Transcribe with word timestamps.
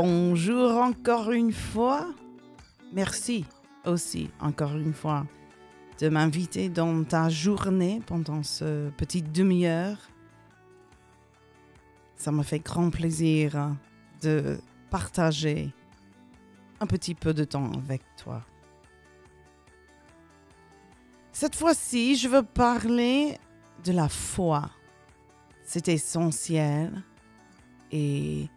Bonjour 0.00 0.76
encore 0.76 1.32
une 1.32 1.52
fois. 1.52 2.14
Merci 2.92 3.44
aussi 3.84 4.30
encore 4.38 4.76
une 4.76 4.94
fois 4.94 5.26
de 5.98 6.08
m'inviter 6.08 6.68
dans 6.68 7.02
ta 7.02 7.28
journée 7.28 8.00
pendant 8.06 8.44
ce 8.44 8.90
petit 8.90 9.22
demi-heure. 9.22 9.98
Ça 12.14 12.30
me 12.30 12.44
fait 12.44 12.60
grand 12.60 12.90
plaisir 12.90 13.74
de 14.22 14.60
partager 14.88 15.74
un 16.78 16.86
petit 16.86 17.16
peu 17.16 17.34
de 17.34 17.42
temps 17.42 17.72
avec 17.72 18.02
toi. 18.22 18.42
Cette 21.32 21.56
fois-ci, 21.56 22.14
je 22.14 22.28
veux 22.28 22.44
parler 22.44 23.36
de 23.82 23.90
la 23.90 24.08
foi. 24.08 24.70
C'est 25.64 25.88
essentiel 25.88 27.02
et 27.90 28.48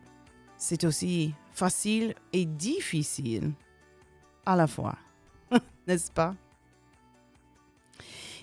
c'est 0.62 0.84
aussi 0.84 1.34
facile 1.54 2.14
et 2.34 2.46
difficile 2.46 3.52
à 4.46 4.56
la 4.56 4.68
fois, 4.68 4.96
n'est-ce 5.88 6.12
pas? 6.12 6.36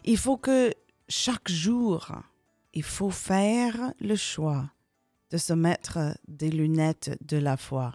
Il 0.04 0.18
faut 0.18 0.36
que 0.36 0.74
chaque 1.08 1.48
jour, 1.48 2.10
il 2.74 2.82
faut 2.82 3.10
faire 3.10 3.92
le 4.00 4.16
choix 4.16 4.68
de 5.30 5.36
se 5.38 5.52
mettre 5.52 6.18
des 6.26 6.50
lunettes 6.50 7.16
de 7.24 7.36
la 7.36 7.56
foi. 7.56 7.94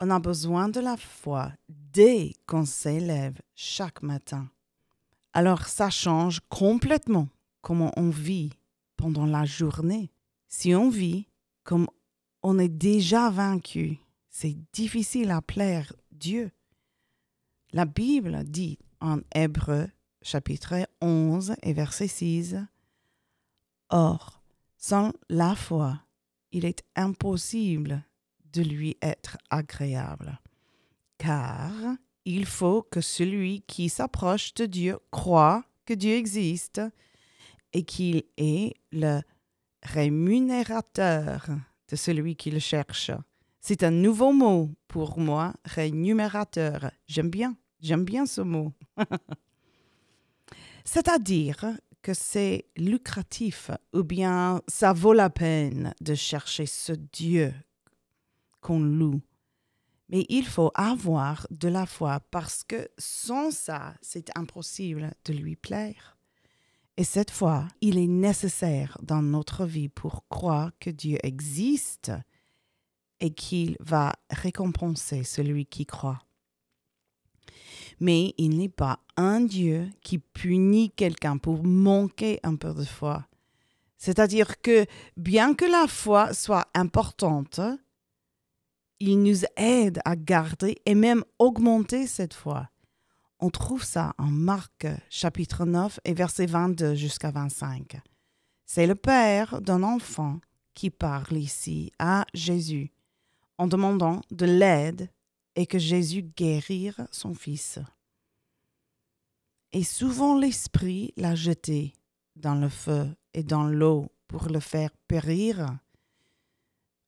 On 0.00 0.10
a 0.10 0.20
besoin 0.20 0.68
de 0.68 0.78
la 0.78 0.96
foi 0.96 1.50
dès 1.68 2.34
qu'on 2.46 2.64
s'élève 2.64 3.40
chaque 3.56 4.02
matin. 4.02 4.48
Alors 5.32 5.66
ça 5.66 5.90
change 5.90 6.40
complètement 6.48 7.28
comment 7.60 7.92
on 7.96 8.10
vit 8.10 8.52
pendant 8.96 9.26
la 9.26 9.44
journée. 9.44 10.12
Si 10.46 10.76
on 10.76 10.90
vit 10.90 11.26
comme 11.64 11.88
on 12.42 12.58
est 12.58 12.68
déjà 12.68 13.30
vaincu, 13.30 13.98
c'est 14.28 14.56
difficile 14.72 15.30
à 15.30 15.42
plaire 15.42 15.92
Dieu. 16.10 16.50
La 17.72 17.84
Bible 17.84 18.44
dit 18.44 18.78
en 19.00 19.18
Hébreu 19.34 19.88
chapitre 20.22 20.86
11 21.00 21.54
et 21.62 21.72
verset 21.72 22.08
6, 22.08 22.56
Or, 23.90 24.42
sans 24.76 25.12
la 25.28 25.54
foi, 25.54 26.00
il 26.50 26.64
est 26.64 26.82
impossible 26.96 28.04
de 28.52 28.62
lui 28.62 28.96
être 29.02 29.38
agréable, 29.50 30.40
car 31.18 31.72
il 32.24 32.46
faut 32.46 32.82
que 32.82 33.00
celui 33.00 33.62
qui 33.62 33.88
s'approche 33.88 34.54
de 34.54 34.66
Dieu 34.66 34.98
croit 35.10 35.64
que 35.84 35.94
Dieu 35.94 36.14
existe 36.14 36.80
et 37.72 37.84
qu'il 37.84 38.24
est 38.36 38.74
le 38.92 39.20
rémunérateur 39.82 41.48
de 41.92 41.96
celui 41.96 42.36
qui 42.36 42.50
le 42.50 42.58
cherche. 42.58 43.10
C'est 43.60 43.82
un 43.82 43.90
nouveau 43.90 44.32
mot 44.32 44.70
pour 44.88 45.18
moi, 45.18 45.52
rémunérateur. 45.66 46.90
J'aime 47.06 47.28
bien, 47.28 47.54
j'aime 47.80 48.04
bien 48.04 48.24
ce 48.24 48.40
mot. 48.40 48.72
C'est-à-dire 50.86 51.66
que 52.00 52.14
c'est 52.14 52.64
lucratif 52.78 53.70
ou 53.92 54.02
bien 54.02 54.62
ça 54.66 54.94
vaut 54.94 55.12
la 55.12 55.28
peine 55.28 55.94
de 56.00 56.14
chercher 56.14 56.64
ce 56.64 56.92
Dieu 56.92 57.52
qu'on 58.62 58.80
loue. 58.80 59.20
Mais 60.08 60.24
il 60.30 60.46
faut 60.46 60.72
avoir 60.74 61.46
de 61.50 61.68
la 61.68 61.84
foi 61.84 62.20
parce 62.30 62.64
que 62.64 62.88
sans 62.96 63.50
ça, 63.50 63.94
c'est 64.00 64.34
impossible 64.34 65.12
de 65.26 65.34
lui 65.34 65.56
plaire. 65.56 66.16
Et 66.96 67.04
cette 67.04 67.30
fois, 67.30 67.68
il 67.80 67.98
est 67.98 68.06
nécessaire 68.06 68.98
dans 69.02 69.22
notre 69.22 69.64
vie 69.64 69.88
pour 69.88 70.28
croire 70.28 70.72
que 70.78 70.90
Dieu 70.90 71.18
existe 71.22 72.12
et 73.20 73.30
qu'il 73.30 73.76
va 73.80 74.12
récompenser 74.30 75.24
celui 75.24 75.64
qui 75.64 75.86
croit. 75.86 76.20
Mais 78.00 78.34
il 78.36 78.58
n'est 78.58 78.68
pas 78.68 78.98
un 79.16 79.40
Dieu 79.40 79.88
qui 80.02 80.18
punit 80.18 80.90
quelqu'un 80.90 81.38
pour 81.38 81.64
manquer 81.64 82.40
un 82.42 82.56
peu 82.56 82.74
de 82.74 82.84
foi. 82.84 83.26
C'est-à-dire 83.96 84.60
que 84.60 84.84
bien 85.16 85.54
que 85.54 85.64
la 85.64 85.86
foi 85.86 86.34
soit 86.34 86.66
importante, 86.74 87.60
il 88.98 89.22
nous 89.22 89.44
aide 89.56 90.00
à 90.04 90.16
garder 90.16 90.82
et 90.84 90.94
même 90.94 91.24
augmenter 91.38 92.06
cette 92.06 92.34
foi. 92.34 92.68
On 93.44 93.50
trouve 93.50 93.82
ça 93.82 94.14
en 94.18 94.30
Marc 94.30 94.86
chapitre 95.10 95.64
9 95.64 95.98
et 96.04 96.14
verset 96.14 96.46
22 96.46 96.94
jusqu'à 96.94 97.32
25. 97.32 98.00
C'est 98.64 98.86
le 98.86 98.94
père 98.94 99.60
d'un 99.60 99.82
enfant 99.82 100.38
qui 100.74 100.90
parle 100.90 101.36
ici 101.36 101.90
à 101.98 102.24
Jésus 102.34 102.92
en 103.58 103.66
demandant 103.66 104.20
de 104.30 104.46
l'aide 104.46 105.10
et 105.56 105.66
que 105.66 105.80
Jésus 105.80 106.22
guérisse 106.22 107.00
son 107.10 107.34
fils. 107.34 107.80
Et 109.72 109.82
souvent 109.82 110.38
l'Esprit 110.38 111.12
l'a 111.16 111.34
jeté 111.34 111.94
dans 112.36 112.54
le 112.54 112.68
feu 112.68 113.08
et 113.34 113.42
dans 113.42 113.64
l'eau 113.64 114.06
pour 114.28 114.50
le 114.50 114.60
faire 114.60 114.92
périr. 115.08 115.80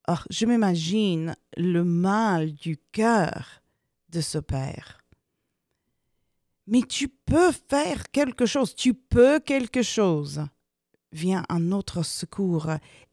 Or, 0.09 0.27
je 0.31 0.47
m'imagine 0.47 1.37
le 1.57 1.85
mal 1.85 2.55
du 2.55 2.77
cœur 2.91 3.63
de 4.09 4.21
ce 4.21 4.39
père. 4.39 5.04
Mais 6.67 6.83
tu 6.83 7.09
peux 7.09 7.53
faire 7.53 8.11
quelque 8.11 8.47
chose, 8.47 8.75
tu 8.75 8.95
peux 8.95 9.39
quelque 9.41 9.83
chose. 9.83 10.43
Viens 11.13 11.45
à 11.49 11.59
notre 11.59 12.03
secours, 12.03 12.71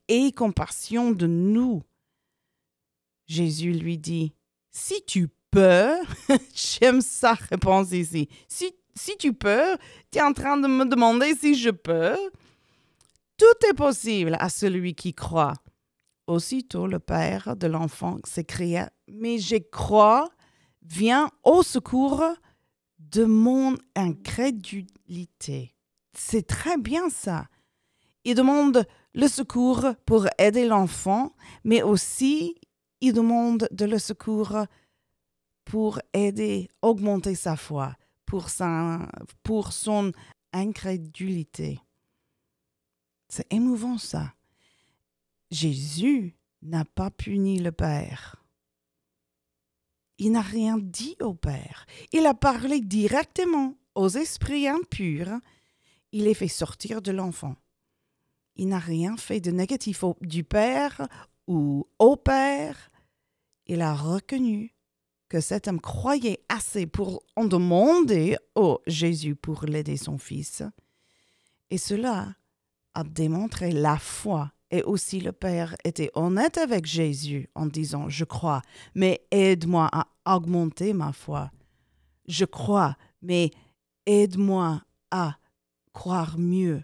et 0.07 0.31
compassion 0.33 1.11
de 1.11 1.25
nous. 1.25 1.83
Jésus 3.27 3.71
lui 3.71 3.97
dit, 3.97 4.33
si 4.69 5.03
tu 5.05 5.29
peux, 5.51 5.95
j'aime 6.53 6.99
sa 7.01 7.33
réponse 7.33 7.91
ici, 7.91 8.27
si, 8.47 8.73
si 8.93 9.15
tu 9.17 9.33
peux, 9.33 9.77
tu 10.11 10.19
es 10.19 10.21
en 10.21 10.33
train 10.33 10.57
de 10.57 10.67
me 10.67 10.85
demander 10.85 11.33
si 11.35 11.55
je 11.55 11.69
peux. 11.69 12.17
Tout 13.37 13.67
est 13.69 13.73
possible 13.73 14.35
à 14.39 14.49
celui 14.49 14.95
qui 14.95 15.13
croit. 15.13 15.55
Aussitôt 16.27 16.87
le 16.87 16.99
père 16.99 17.55
de 17.55 17.67
l'enfant 17.67 18.17
s'écria, 18.25 18.91
Mais 19.07 19.37
je 19.37 19.57
crois, 19.71 20.29
viens 20.83 21.29
au 21.43 21.63
secours 21.63 22.23
de 23.11 23.25
mon 23.25 23.77
incrédulité. 23.95 25.75
C'est 26.13 26.47
très 26.47 26.77
bien 26.77 27.09
ça. 27.09 27.47
Il 28.23 28.35
demande 28.35 28.85
le 29.13 29.27
secours 29.27 29.87
pour 30.05 30.27
aider 30.37 30.65
l'enfant, 30.65 31.33
mais 31.63 31.81
aussi 31.81 32.55
il 33.01 33.13
demande 33.13 33.67
de 33.71 33.85
le 33.85 33.99
secours 33.99 34.65
pour 35.65 35.99
aider, 36.13 36.69
augmenter 36.81 37.35
sa 37.35 37.55
foi, 37.55 37.95
pour, 38.25 38.47
pour 39.43 39.73
son 39.73 40.11
incrédulité. 40.53 41.79
C'est 43.27 43.51
émouvant 43.51 43.97
ça. 43.97 44.33
Jésus 45.49 46.35
n'a 46.61 46.85
pas 46.85 47.09
puni 47.09 47.59
le 47.59 47.71
Père. 47.71 48.40
Il 50.23 50.33
n'a 50.33 50.41
rien 50.41 50.77
dit 50.77 51.15
au 51.19 51.33
Père. 51.33 51.87
Il 52.13 52.27
a 52.27 52.35
parlé 52.35 52.79
directement 52.79 53.73
aux 53.95 54.07
esprits 54.07 54.67
impurs. 54.67 55.39
Il 56.11 56.25
les 56.25 56.35
fait 56.35 56.47
sortir 56.47 57.01
de 57.01 57.11
l'enfant. 57.11 57.55
Il 58.55 58.67
n'a 58.67 58.77
rien 58.77 59.17
fait 59.17 59.39
de 59.39 59.49
négatif 59.49 60.03
du 60.21 60.43
Père 60.43 61.07
ou 61.47 61.87
au 61.97 62.17
Père. 62.17 62.91
Il 63.65 63.81
a 63.81 63.95
reconnu 63.95 64.75
que 65.27 65.41
cet 65.41 65.67
homme 65.67 65.81
croyait 65.81 66.43
assez 66.49 66.85
pour 66.85 67.23
en 67.35 67.45
demander 67.45 68.37
au 68.53 68.79
Jésus 68.85 69.33
pour 69.33 69.65
l'aider 69.65 69.97
son 69.97 70.19
fils. 70.19 70.61
Et 71.71 71.79
cela 71.79 72.35
a 72.93 73.03
démontré 73.03 73.71
la 73.71 73.97
foi 73.97 74.51
et 74.71 74.83
aussi 74.83 75.19
le 75.19 75.33
Père 75.33 75.75
était 75.83 76.11
honnête 76.15 76.57
avec 76.57 76.85
Jésus 76.85 77.49
en 77.55 77.65
disant, 77.65 78.09
je 78.09 78.23
crois, 78.23 78.61
mais 78.95 79.21
aide-moi 79.31 79.89
à 79.91 80.07
augmenter 80.25 80.93
ma 80.93 81.13
foi. 81.13 81.51
Je 82.27 82.45
crois, 82.45 82.97
mais 83.21 83.51
aide-moi 84.05 84.81
à 85.11 85.37
croire 85.93 86.37
mieux. 86.37 86.83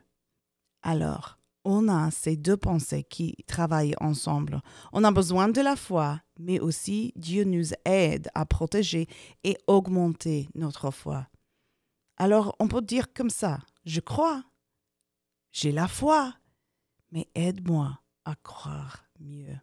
Alors, 0.81 1.37
on 1.63 1.89
a 1.89 2.11
ces 2.11 2.37
deux 2.37 2.55
pensées 2.55 3.03
qui 3.03 3.35
travaillent 3.45 3.95
ensemble. 3.99 4.61
On 4.93 5.03
a 5.03 5.11
besoin 5.11 5.49
de 5.49 5.59
la 5.59 5.75
foi, 5.75 6.21
mais 6.39 6.59
aussi 6.59 7.11
Dieu 7.15 7.43
nous 7.43 7.71
aide 7.83 8.29
à 8.33 8.45
protéger 8.45 9.07
et 9.43 9.57
augmenter 9.67 10.47
notre 10.55 10.91
foi. 10.91 11.27
Alors, 12.15 12.55
on 12.59 12.67
peut 12.67 12.81
dire 12.81 13.13
comme 13.13 13.29
ça, 13.29 13.59
je 13.85 13.99
crois, 13.99 14.43
j'ai 15.51 15.71
la 15.71 15.87
foi, 15.87 16.33
mais 17.11 17.27
aide-moi 17.35 17.99
à 18.25 18.35
croire 18.35 19.05
mieux. 19.19 19.59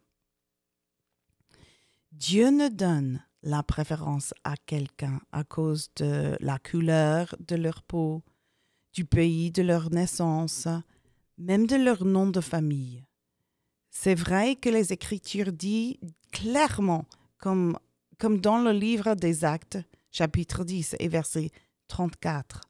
Dieu 2.12 2.50
ne 2.50 2.68
donne 2.68 3.24
la 3.44 3.62
préférence 3.62 4.32
à 4.43 4.56
quelqu'un 4.56 5.20
à 5.31 5.44
cause 5.44 5.91
de 5.96 6.37
la 6.41 6.58
couleur 6.58 7.37
de 7.46 7.56
leur 7.56 7.82
peau, 7.82 8.23
du 8.94 9.05
pays 9.05 9.50
de 9.50 9.62
leur 9.62 9.91
naissance, 9.91 10.67
même 11.37 11.67
de 11.67 11.76
leur 11.76 12.05
nom 12.05 12.29
de 12.29 12.41
famille. 12.41 13.05
C'est 13.91 14.14
vrai 14.14 14.56
que 14.56 14.70
les 14.70 14.93
Écritures 14.93 15.52
disent 15.52 15.96
clairement 16.32 17.05
comme, 17.38 17.79
comme 18.19 18.41
dans 18.41 18.58
le 18.58 18.73
livre 18.73 19.14
des 19.14 19.44
Actes, 19.44 19.79
chapitre 20.11 20.64
10 20.64 20.96
et 20.99 21.08
verset 21.08 21.50
34, 21.88 22.62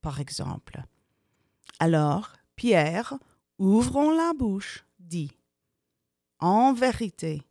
par 0.00 0.18
exemple. 0.18 0.82
Alors, 1.78 2.32
Pierre, 2.56 3.18
ouvrant 3.58 4.10
la 4.10 4.32
bouche, 4.32 4.86
dit 4.98 5.30
En 6.38 6.72
vérité, 6.72 7.42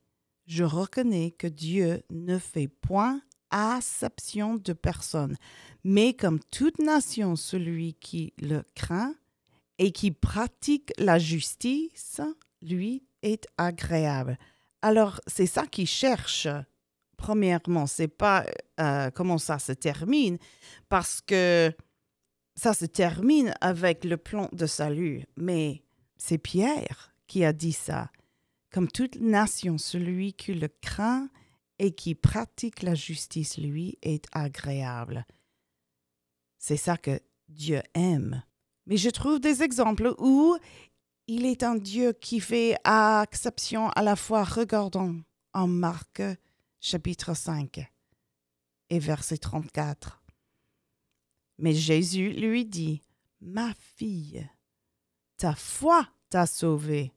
je 0.45 0.63
reconnais 0.63 1.31
que 1.31 1.47
Dieu 1.47 2.03
ne 2.09 2.37
fait 2.37 2.67
point 2.67 3.21
acception 3.51 4.55
de 4.55 4.73
personne, 4.73 5.37
mais 5.83 6.13
comme 6.13 6.39
toute 6.51 6.79
nation, 6.79 7.35
celui 7.35 7.93
qui 7.93 8.33
le 8.39 8.63
craint 8.75 9.15
et 9.77 9.91
qui 9.91 10.11
pratique 10.11 10.91
la 10.97 11.19
justice, 11.19 12.21
lui, 12.61 13.03
est 13.21 13.47
agréable. 13.57 14.37
Alors, 14.81 15.19
c'est 15.27 15.45
ça 15.45 15.65
qu'il 15.67 15.87
cherche. 15.87 16.47
Premièrement, 17.17 17.87
c'est 17.87 18.07
pas 18.07 18.45
euh, 18.79 19.09
comment 19.11 19.37
ça 19.37 19.57
se 19.59 19.71
termine, 19.71 20.37
parce 20.89 21.21
que 21.21 21.71
ça 22.55 22.73
se 22.73 22.85
termine 22.85 23.53
avec 23.61 24.03
le 24.03 24.17
plan 24.17 24.49
de 24.51 24.65
salut, 24.65 25.25
mais 25.35 25.83
c'est 26.17 26.37
Pierre 26.37 27.13
qui 27.27 27.43
a 27.43 27.53
dit 27.53 27.73
ça. 27.73 28.09
Comme 28.75 28.91
toute 28.91 29.15
nation, 29.21 29.77
celui 29.77 30.33
qui 30.33 30.53
le 30.53 30.67
craint 30.67 31.29
et 31.79 31.95
qui 31.95 32.13
pratique 32.13 32.83
la 32.83 32.93
justice, 32.93 33.57
lui, 33.57 33.97
est 34.01 34.25
agréable. 34.33 35.25
C'est 36.57 36.75
ça 36.75 36.97
que 36.97 37.21
Dieu 37.47 37.81
aime. 37.93 38.43
Mais 38.85 38.97
je 38.97 39.09
trouve 39.09 39.39
des 39.39 39.63
exemples 39.63 40.13
où 40.17 40.57
il 41.27 41.45
est 41.45 41.63
un 41.63 41.75
Dieu 41.75 42.11
qui 42.11 42.41
fait 42.41 42.75
exception 43.23 43.87
à 43.91 44.03
la 44.03 44.17
fois. 44.17 44.43
Regardons 44.43 45.23
en 45.53 45.67
Marc 45.67 46.21
chapitre 46.81 47.33
5 47.33 47.79
et 48.89 48.99
verset 48.99 49.37
34. 49.37 50.21
Mais 51.59 51.73
Jésus 51.73 52.31
lui 52.31 52.65
dit, 52.65 53.01
Ma 53.39 53.73
fille, 53.95 54.45
ta 55.37 55.55
foi 55.55 56.09
t'a 56.29 56.45
sauvée. 56.45 57.13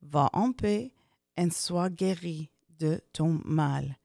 Va 0.00 0.30
en 0.32 0.52
paix 0.52 0.90
et 1.36 1.50
sois 1.50 1.90
guérie 1.90 2.50
de 2.78 3.00
ton 3.12 3.40
mal. 3.44 3.98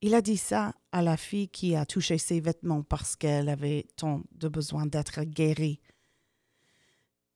Il 0.00 0.14
a 0.14 0.20
dit 0.20 0.36
ça 0.36 0.74
à 0.90 1.00
la 1.02 1.16
fille 1.16 1.48
qui 1.48 1.76
a 1.76 1.86
touché 1.86 2.18
ses 2.18 2.40
vêtements 2.40 2.82
parce 2.82 3.14
qu'elle 3.14 3.48
avait 3.48 3.86
tant 3.96 4.22
de 4.32 4.48
besoin 4.48 4.86
d'être 4.86 5.22
guérie. 5.22 5.80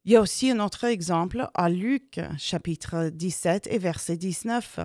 Il 0.05 0.13
y 0.13 0.17
a 0.17 0.21
aussi 0.21 0.51
un 0.51 0.61
autre 0.61 0.85
exemple 0.85 1.49
à 1.55 1.69
Luc 1.69 2.21
chapitre 2.39 3.11
17 3.11 3.69
et 3.69 3.79
verset 3.79 4.17
19. 4.17 4.81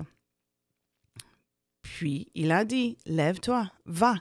Puis 1.81 2.31
il 2.35 2.51
a 2.51 2.65
dit, 2.65 2.97
Lève-toi, 3.05 3.71
va, 3.85 4.15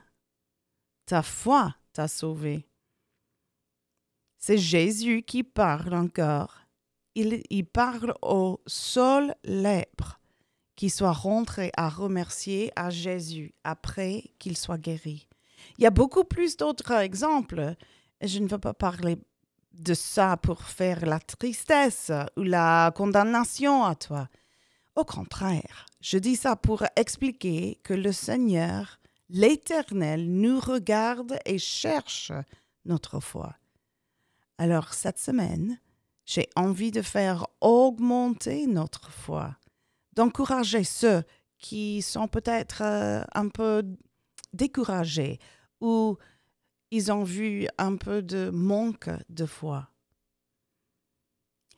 ta 1.06 1.22
foi 1.22 1.74
t'a 1.92 2.08
sauvé. 2.08 2.66
C'est 4.38 4.58
Jésus 4.58 5.22
qui 5.22 5.42
parle 5.42 5.94
encore. 5.94 6.60
Il, 7.14 7.42
il 7.50 7.66
parle 7.66 8.14
au 8.22 8.60
seul 8.66 9.34
lèpre 9.44 10.19
qui 10.80 10.88
soit 10.88 11.12
rentré 11.12 11.70
à 11.76 11.90
remercier 11.90 12.72
à 12.74 12.88
Jésus 12.88 13.52
après 13.64 14.32
qu'il 14.38 14.56
soit 14.56 14.78
guéri. 14.78 15.28
Il 15.76 15.84
y 15.84 15.86
a 15.86 15.90
beaucoup 15.90 16.24
plus 16.24 16.56
d'autres 16.56 16.92
exemples. 16.92 17.74
Je 18.22 18.38
ne 18.38 18.48
veux 18.48 18.56
pas 18.56 18.72
parler 18.72 19.18
de 19.74 19.92
ça 19.92 20.38
pour 20.38 20.62
faire 20.62 21.04
la 21.04 21.20
tristesse 21.20 22.10
ou 22.34 22.44
la 22.44 22.92
condamnation 22.96 23.84
à 23.84 23.94
toi. 23.94 24.30
Au 24.94 25.04
contraire, 25.04 25.84
je 26.00 26.16
dis 26.16 26.36
ça 26.36 26.56
pour 26.56 26.82
expliquer 26.96 27.78
que 27.84 27.92
le 27.92 28.10
Seigneur, 28.10 29.00
l'Éternel, 29.28 30.32
nous 30.32 30.60
regarde 30.60 31.38
et 31.44 31.58
cherche 31.58 32.32
notre 32.86 33.20
foi. 33.20 33.54
Alors 34.56 34.94
cette 34.94 35.18
semaine, 35.18 35.78
j'ai 36.24 36.48
envie 36.56 36.90
de 36.90 37.02
faire 37.02 37.46
augmenter 37.60 38.66
notre 38.66 39.10
foi, 39.10 39.56
d'encourager 40.20 40.84
ceux 40.84 41.22
qui 41.56 42.02
sont 42.02 42.28
peut-être 42.28 42.82
euh, 42.82 43.22
un 43.34 43.48
peu 43.48 43.82
découragés 44.52 45.38
ou 45.80 46.18
ils 46.90 47.10
ont 47.10 47.24
vu 47.24 47.66
un 47.78 47.96
peu 47.96 48.20
de 48.20 48.50
manque 48.50 49.08
de 49.30 49.46
foi. 49.46 49.88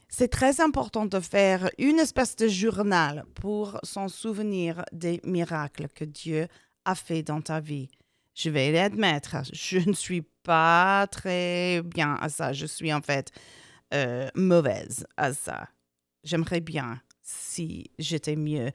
C'est 0.08 0.26
très 0.26 0.60
important 0.60 1.06
de 1.06 1.20
faire 1.20 1.70
une 1.78 2.00
espèce 2.00 2.34
de 2.34 2.48
journal 2.48 3.24
pour 3.36 3.78
s'en 3.84 4.08
souvenir 4.08 4.84
des 4.90 5.20
miracles 5.22 5.86
que 5.94 6.04
Dieu 6.04 6.48
a 6.84 6.96
fait 6.96 7.22
dans 7.22 7.42
ta 7.42 7.60
vie. 7.60 7.90
Je 8.34 8.50
vais 8.50 8.72
l'admettre, 8.72 9.36
je 9.52 9.78
ne 9.88 9.94
suis 9.94 10.22
pas 10.42 11.06
très 11.12 11.80
bien 11.82 12.14
à 12.20 12.28
ça. 12.28 12.52
Je 12.52 12.66
suis 12.66 12.92
en 12.92 13.02
fait 13.02 13.30
euh, 13.94 14.28
mauvaise 14.34 15.06
à 15.16 15.32
ça. 15.32 15.68
J'aimerais 16.24 16.60
bien 16.60 17.00
si 17.32 17.90
j'étais 17.98 18.36
mieux. 18.36 18.70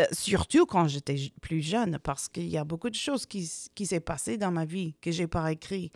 Euh, 0.00 0.04
surtout 0.10 0.66
quand 0.66 0.88
j'étais 0.88 1.30
plus 1.40 1.62
jeune, 1.62 1.98
parce 2.02 2.28
qu'il 2.28 2.48
y 2.48 2.56
a 2.56 2.64
beaucoup 2.64 2.90
de 2.90 2.96
choses 2.96 3.26
qui, 3.26 3.48
qui 3.76 3.86
s'est 3.86 4.00
passé 4.00 4.36
dans 4.36 4.50
ma 4.50 4.64
vie 4.64 4.94
que 5.00 5.12
j'ai 5.12 5.28
pas 5.28 5.52
écrit. 5.52 5.92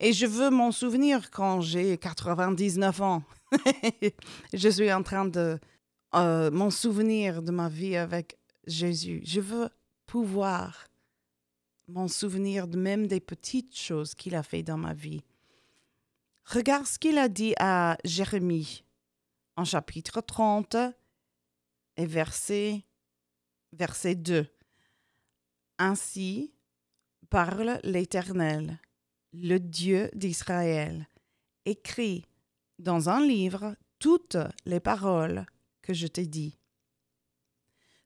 Et 0.00 0.14
je 0.14 0.24
veux 0.24 0.48
m'en 0.48 0.72
souvenir 0.72 1.30
quand 1.30 1.60
j'ai 1.60 1.98
99 1.98 3.02
ans. 3.02 3.22
je 4.54 4.68
suis 4.70 4.90
en 4.90 5.02
train 5.02 5.26
de 5.26 5.58
euh, 6.14 6.50
m'en 6.50 6.70
souvenir 6.70 7.42
de 7.42 7.50
ma 7.50 7.68
vie 7.68 7.96
avec 7.96 8.38
Jésus. 8.66 9.20
Je 9.24 9.40
veux 9.40 9.68
pouvoir 10.06 10.86
m'en 11.88 12.08
souvenir 12.08 12.66
de 12.66 12.78
même 12.78 13.06
des 13.06 13.20
petites 13.20 13.76
choses 13.76 14.14
qu'il 14.14 14.34
a 14.36 14.42
fait 14.42 14.62
dans 14.62 14.78
ma 14.78 14.94
vie. 14.94 15.22
Regarde 16.46 16.86
ce 16.86 16.98
qu'il 16.98 17.18
a 17.18 17.28
dit 17.28 17.54
à 17.58 17.98
Jérémie 18.04 18.84
en 19.56 19.64
chapitre 19.64 20.22
30 20.22 20.76
et 21.96 22.06
verset 22.06 22.84
verset 23.74 24.14
2. 24.14 24.46
Ainsi 25.78 26.52
parle 27.28 27.80
l'Éternel, 27.82 28.78
le 29.32 29.58
Dieu 29.58 30.10
d'Israël. 30.14 31.08
Écris 31.64 32.24
dans 32.78 33.08
un 33.08 33.24
livre 33.24 33.74
toutes 33.98 34.36
les 34.64 34.80
paroles 34.80 35.46
que 35.82 35.94
je 35.94 36.06
t'ai 36.06 36.26
dit. 36.26 36.58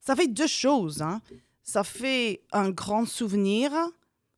Ça 0.00 0.16
fait 0.16 0.28
deux 0.28 0.46
choses. 0.46 1.02
Hein? 1.02 1.20
Ça 1.62 1.84
fait 1.84 2.42
un 2.52 2.70
grand 2.70 3.04
souvenir 3.04 3.72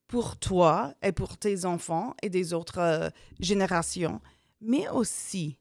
pour 0.08 0.36
toi 0.36 0.94
et 1.02 1.12
pour 1.12 1.38
tes 1.38 1.64
enfants 1.64 2.14
et 2.22 2.28
des 2.28 2.52
autres 2.52 2.78
euh, 2.78 3.10
générations, 3.38 4.20
mais 4.60 4.88
aussi, 4.88 5.56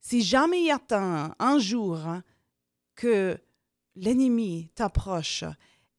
si 0.00 0.22
jamais 0.22 0.60
il 0.60 0.66
y 0.66 0.70
a 0.70 0.80
un, 0.90 1.34
un 1.38 1.58
jour 1.58 1.96
hein, 1.96 2.22
que 3.02 3.36
l'ennemi 3.96 4.70
t'approche 4.76 5.42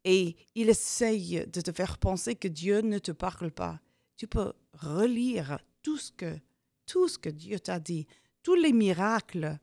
et 0.05 0.37
il 0.55 0.69
essaye 0.69 1.45
de 1.47 1.59
te 1.59 1.73
faire 1.73 1.97
penser 1.97 2.33
que 2.33 2.47
Dieu 2.47 2.79
ne 2.79 2.97
te 2.97 3.11
parle 3.11 3.51
pas, 3.51 3.81
tu 4.15 4.25
peux 4.25 4.53
relire 4.71 5.59
tout 5.81 5.97
ce 5.97 6.13
que, 6.13 6.39
tout 6.85 7.09
ce 7.09 7.17
que 7.17 7.27
Dieu 7.27 7.59
t'a 7.59 7.81
dit, 7.81 8.07
tous 8.41 8.55
les 8.55 8.71
miracles. 8.71 9.59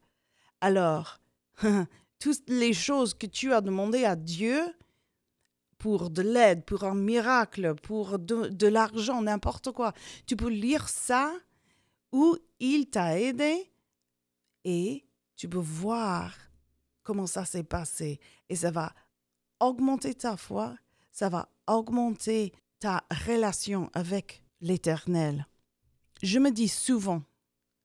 Alors, 0.61 1.19
toutes 2.19 2.47
les 2.47 2.75
choses 2.75 3.15
que 3.15 3.27
tu 3.27 3.55
as 3.55 3.63
demandées 3.63 4.05
à 4.05 4.17
Dieu 4.17 4.61
pour 5.79 6.11
de 6.11 6.21
l'aide, 6.21 6.67
pour 6.67 6.85
un 6.85 6.95
miracle, 6.95 7.75
pour 7.75 8.19
de, 8.19 8.49
de 8.49 8.67
l'argent, 8.67 9.23
n'importe 9.23 9.73
quoi, 9.73 9.95
tu 10.27 10.37
peux 10.37 10.51
lire 10.51 10.91
ça 10.91 11.33
où 12.13 12.37
il 12.59 12.91
t'a 12.91 13.19
aidé 13.19 13.73
et 14.65 15.07
tu 15.37 15.49
peux 15.49 15.57
voir 15.57 16.35
comment 17.03 17.27
ça 17.27 17.45
s'est 17.45 17.65
passé. 17.65 18.21
Et 18.49 18.57
ça 18.57 18.71
va 18.71 18.93
augmenter 19.61 20.15
ta 20.15 20.37
foi, 20.37 20.77
ça 21.13 21.29
va 21.29 21.49
augmenter 21.67 22.53
ta 22.79 23.05
relation 23.27 23.91
avec 23.93 24.43
l'Éternel. 24.61 25.47
Je 26.23 26.39
me 26.39 26.51
dis 26.51 26.69
souvent, 26.69 27.23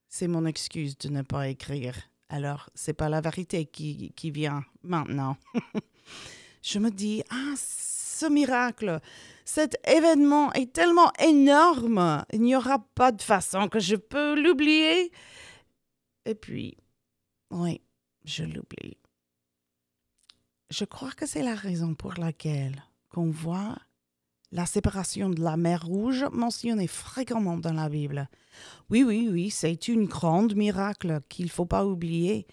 c'est 0.07 0.27
mon 0.27 0.45
excuse 0.45 0.97
de 0.97 1.09
ne 1.09 1.21
pas 1.21 1.49
écrire. 1.49 1.95
Alors, 2.29 2.69
c'est 2.73 2.93
pas 2.93 3.09
la 3.09 3.21
vérité 3.21 3.65
qui, 3.65 4.11
qui 4.15 4.31
vient 4.31 4.63
maintenant. 4.83 5.37
je 6.61 6.79
me 6.79 6.89
dis, 6.89 7.23
ah, 7.29 7.53
ce 7.57 8.25
miracle, 8.27 8.99
cet 9.43 9.77
événement 9.87 10.51
est 10.53 10.73
tellement 10.73 11.11
énorme, 11.19 12.25
il 12.31 12.41
n'y 12.41 12.55
aura 12.55 12.79
pas 12.95 13.11
de 13.11 13.21
façon 13.21 13.67
que 13.67 13.79
je 13.79 13.95
peux 13.95 14.41
l'oublier. 14.41 15.11
Et 16.25 16.35
puis, 16.35 16.77
oui, 17.51 17.81
je 18.23 18.43
l'oublie. 18.43 18.97
Je 20.69 20.85
crois 20.85 21.11
que 21.11 21.27
c'est 21.27 21.43
la 21.43 21.55
raison 21.55 21.93
pour 21.93 22.15
laquelle 22.15 22.83
qu'on 23.09 23.29
voit 23.29 23.77
la 24.51 24.65
séparation 24.65 25.29
de 25.29 25.41
la 25.41 25.57
mer 25.57 25.85
Rouge 25.85 26.25
mentionnée 26.31 26.87
fréquemment 26.87 27.57
dans 27.57 27.73
la 27.73 27.89
Bible. 27.89 28.29
Oui, 28.89 29.03
oui, 29.03 29.29
oui, 29.31 29.49
c'est 29.51 29.87
une 29.87 30.05
grande 30.05 30.55
miracle 30.55 31.21
qu'il 31.29 31.45
ne 31.45 31.51
faut 31.51 31.65
pas 31.65 31.85
oublier. 31.85 32.47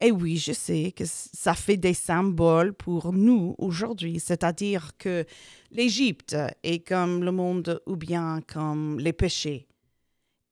Et 0.00 0.12
oui, 0.12 0.36
je 0.36 0.52
sais 0.52 0.92
que 0.92 1.04
ça 1.06 1.54
fait 1.54 1.76
des 1.76 1.94
symboles 1.94 2.72
pour 2.72 3.12
nous 3.12 3.56
aujourd'hui, 3.58 4.20
c'est-à-dire 4.20 4.96
que 4.96 5.26
l'Égypte 5.72 6.36
est 6.62 6.86
comme 6.86 7.24
le 7.24 7.32
monde 7.32 7.82
ou 7.86 7.96
bien 7.96 8.40
comme 8.46 9.00
les 9.00 9.12
péchés. 9.12 9.66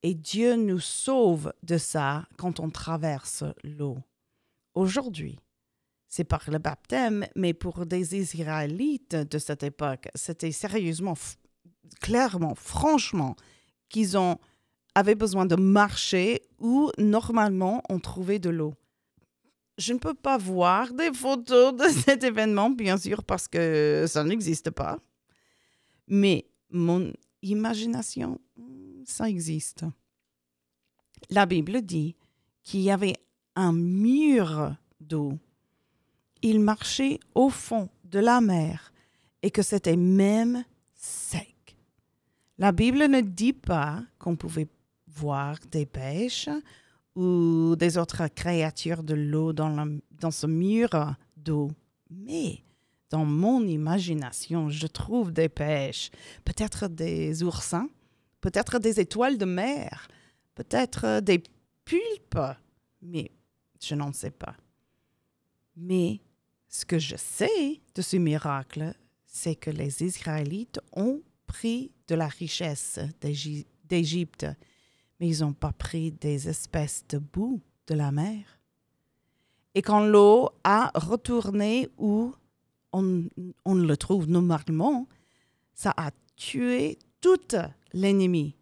Et 0.03 0.15
Dieu 0.15 0.57
nous 0.57 0.81
sauve 0.81 1.53
de 1.63 1.79
ça 1.79 2.29
quand 2.37 2.61
on 2.61 2.71
traverse 2.71 3.45
l'eau. 3.63 3.99
Aujourd'hui, 4.75 5.39
c'est 6.17 6.25
par 6.25 6.51
le 6.51 6.57
baptême, 6.57 7.27
mais 7.37 7.53
pour 7.53 7.85
des 7.85 8.17
Israélites 8.17 9.15
de 9.15 9.39
cette 9.39 9.63
époque, 9.63 10.09
c'était 10.15 10.51
sérieusement, 10.51 11.13
clairement, 12.01 12.55
franchement, 12.55 13.37
qu'ils 13.91 14.17
ont 14.17 14.39
avaient 14.95 15.15
besoin 15.15 15.45
de 15.45 15.57
marcher 15.57 16.41
où 16.59 16.91
normalement 16.97 17.83
on 17.91 17.99
trouvait 17.99 18.39
de 18.39 18.49
l'eau. 18.49 18.73
Je 19.77 19.93
ne 19.93 19.99
peux 19.99 20.15
pas 20.15 20.39
voir 20.39 20.95
des 20.95 21.13
photos 21.13 21.77
de 21.77 21.85
cet 22.05 22.25
événement, 22.25 22.71
bien 22.71 22.97
sûr, 22.97 23.23
parce 23.23 23.47
que 23.47 24.07
ça 24.09 24.25
n'existe 24.25 24.71
pas. 24.71 24.99
Mais 26.09 26.47
mon 26.71 27.13
imagination, 27.43 28.41
ça 29.05 29.29
existe. 29.29 29.85
La 31.29 31.45
Bible 31.45 31.83
dit 31.83 32.17
qu'il 32.63 32.81
y 32.81 32.91
avait 32.91 33.17
un 33.55 33.75
mur 33.75 34.75
d'eau. 34.99 35.39
Il 36.49 36.61
marchait 36.61 37.19
au 37.35 37.51
fond 37.51 37.89
de 38.05 38.21
la 38.21 38.41
mer 38.41 38.93
et 39.43 39.51
que 39.51 39.63
c'était 39.63 39.97
même 39.97 40.63
sec. 40.95 41.77
La 42.57 42.71
Bible 42.71 43.09
ne 43.09 43.21
dit 43.21 43.53
pas 43.53 44.05
qu'on 44.21 44.37
pouvait 44.37 44.69
voir 45.09 45.57
des 45.69 45.87
pêches 45.87 46.49
ou 47.17 47.75
des 47.75 47.99
autres 47.99 48.29
créatures 48.29 49.03
de 49.03 49.15
l'eau 49.15 49.53
dans, 49.53 49.99
dans 50.13 50.31
ce 50.31 50.47
mur 50.47 51.17
d'eau. 51.37 51.73
Mais 52.11 52.61
dans 53.11 53.25
mon 53.25 53.67
imagination, 53.67 54.71
je 54.71 54.87
trouve 54.87 55.33
des 55.33 55.49
pêches, 55.49 56.13
peut-être 56.45 56.87
des 56.87 57.43
oursins, 57.43 57.89
peut-être 58.41 58.79
des 58.79 59.01
étoiles 59.01 59.37
de 59.37 59.47
mer, 59.47 60.07
peut-être 60.55 61.19
des 61.19 61.43
pulpes, 61.85 62.39
mais 63.03 63.33
je 63.83 63.97
n'en 63.97 64.13
sais 64.13 64.31
pas. 64.31 64.55
Mais 65.77 66.21
ce 66.77 66.85
que 66.85 66.99
je 66.99 67.17
sais 67.17 67.81
de 67.95 68.03
ce 68.03 68.17
miracle, 68.17 68.95
c'est 69.27 69.57
que 69.57 69.71
les 69.71 70.03
Israélites 70.03 70.81
ont 70.93 71.23
pris 71.47 71.91
de 72.09 72.15
la 72.15 72.29
richesse 72.29 73.01
d'Égypte 73.89 74.47
mais 75.19 75.29
ils 75.29 75.41
n'ont 75.41 75.53
pas 75.53 75.73
pris 75.73 76.13
des 76.13 76.49
espèces 76.49 77.05
de 77.09 77.19
boue 77.19 77.61
de 77.87 77.95
la 77.95 78.13
mer. 78.13 78.61
Et 79.75 79.83
quand 79.83 80.05
l'eau 80.05 80.51
a 80.65 80.91
retourné 80.95 81.89
où 81.99 82.35
on, 82.93 83.75
le 83.75 83.97
trouve 83.97 84.27
normalement, 84.27 85.07
ça 85.75 85.93
a 85.97 86.11
tué 86.37 86.99
tout 87.21 87.57
l'ennemi 87.93 88.55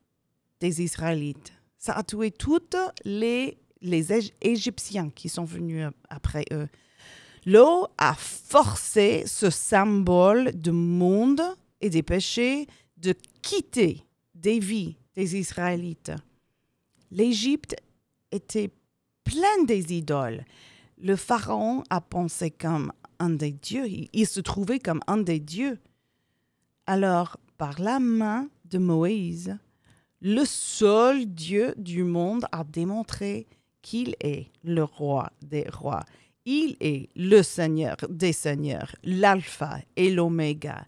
des 0.61 0.83
Israélites. 0.83 1.53
Ça 1.79 1.95
a 1.95 2.03
tué 2.03 2.31
tous 2.31 2.61
les 3.05 3.59
Égyptiens 4.41 5.11
qui 5.11 5.29
sont 5.29 5.45
venus 5.45 5.89
après 6.09 6.45
eux. 6.53 6.69
L'eau 7.47 7.87
a 7.99 8.15
forcé 8.15 9.25
ce 9.27 9.51
symbole 9.51 10.53
du 10.53 10.73
monde 10.73 11.43
et 11.81 11.91
des 11.91 12.03
péchés 12.03 12.67
de 12.97 13.15
quitter 13.43 14.05
des 14.35 14.59
vies 14.59 14.97
des 15.15 15.37
Israélites 15.37 16.13
l'Égypte 17.15 17.77
était 18.33 18.71
pleine 19.23 19.67
des 19.67 19.95
idoles. 19.95 20.45
Le 20.99 21.17
pharaon 21.17 21.85
a 21.91 22.01
pensé 22.01 22.51
comme 22.51 22.93
un 23.21 23.31
des 23.31 23.53
dieux, 23.53 23.87
il 24.13 24.27
se 24.27 24.41
trouvait 24.41 24.81
comme 24.81 25.01
un 25.07 25.19
des 25.19 25.39
dieux. 25.39 25.79
Alors, 26.87 27.39
par 27.57 27.81
la 27.81 28.01
main 28.01 28.49
de 28.65 28.79
Moïse, 28.79 29.57
le 30.21 30.45
seul 30.45 31.27
Dieu 31.27 31.75
du 31.77 32.03
monde 32.03 32.47
a 32.51 32.65
démontré 32.65 33.47
qu'il 33.81 34.17
est 34.21 34.49
le 34.65 34.83
roi 34.83 35.31
des 35.43 35.69
rois. 35.71 36.05
Il 36.47 36.77
est 36.81 37.09
le 37.17 37.43
Seigneur 37.43 37.97
des 38.09 38.33
seigneurs, 38.33 38.95
l'alpha 39.03 39.79
et 39.97 40.11
l'oméga. 40.11 40.87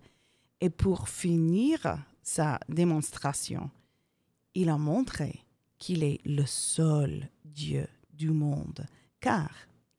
Et 0.60 0.70
pour 0.70 1.08
finir 1.08 1.98
sa 2.22 2.58
démonstration, 2.68 3.70
il 4.54 4.68
a 4.68 4.76
montré 4.76 5.44
qu'il 5.78 6.02
est 6.02 6.20
le 6.24 6.44
seul 6.46 7.28
Dieu 7.44 7.86
du 8.12 8.30
monde, 8.30 8.86
car 9.20 9.50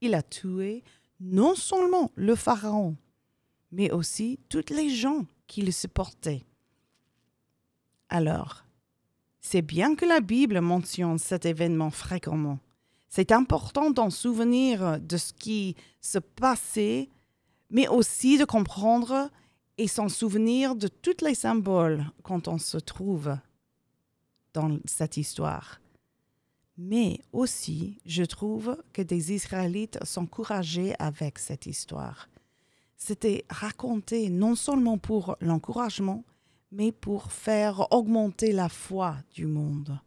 il 0.01 0.13
a 0.13 0.21
tué 0.21 0.83
non 1.19 1.55
seulement 1.55 2.11
le 2.15 2.35
Pharaon, 2.35 2.95
mais 3.71 3.91
aussi 3.91 4.39
toutes 4.49 4.69
les 4.69 4.89
gens 4.89 5.25
qui 5.47 5.61
le 5.61 5.71
supportaient. 5.71 6.43
Alors, 8.09 8.63
c'est 9.39 9.61
bien 9.61 9.95
que 9.95 10.05
la 10.05 10.19
Bible 10.19 10.61
mentionne 10.61 11.17
cet 11.17 11.45
événement 11.45 11.91
fréquemment. 11.91 12.59
C'est 13.09 13.31
important 13.31 13.91
d'en 13.91 14.09
souvenir 14.09 14.99
de 14.99 15.17
ce 15.17 15.33
qui 15.33 15.75
se 16.01 16.19
passait, 16.19 17.09
mais 17.69 17.87
aussi 17.87 18.37
de 18.37 18.45
comprendre 18.45 19.29
et 19.77 19.87
s'en 19.87 20.09
souvenir 20.09 20.75
de 20.75 20.87
tous 20.87 21.23
les 21.23 21.35
symboles 21.35 22.05
quand 22.23 22.47
on 22.47 22.57
se 22.57 22.77
trouve 22.77 23.37
dans 24.53 24.77
cette 24.85 25.17
histoire. 25.17 25.79
Mais 26.77 27.19
aussi, 27.31 27.99
je 28.05 28.23
trouve 28.23 28.77
que 28.93 29.01
des 29.01 29.33
Israélites 29.33 29.99
s'encourageaient 30.03 30.95
avec 30.99 31.39
cette 31.39 31.65
histoire. 31.65 32.29
C'était 32.97 33.45
raconté 33.49 34.29
non 34.29 34.55
seulement 34.55 34.97
pour 34.97 35.37
l'encouragement, 35.41 36.23
mais 36.71 36.91
pour 36.91 37.31
faire 37.31 37.91
augmenter 37.91 38.51
la 38.51 38.69
foi 38.69 39.17
du 39.33 39.45
monde. 39.45 39.99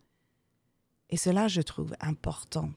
Et 1.11 1.17
cela, 1.17 1.49
je 1.49 1.61
trouve 1.61 1.95
important. 2.01 2.71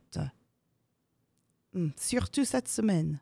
Hmm, 1.74 1.90
surtout 1.96 2.46
cette 2.46 2.68
semaine. 2.68 3.20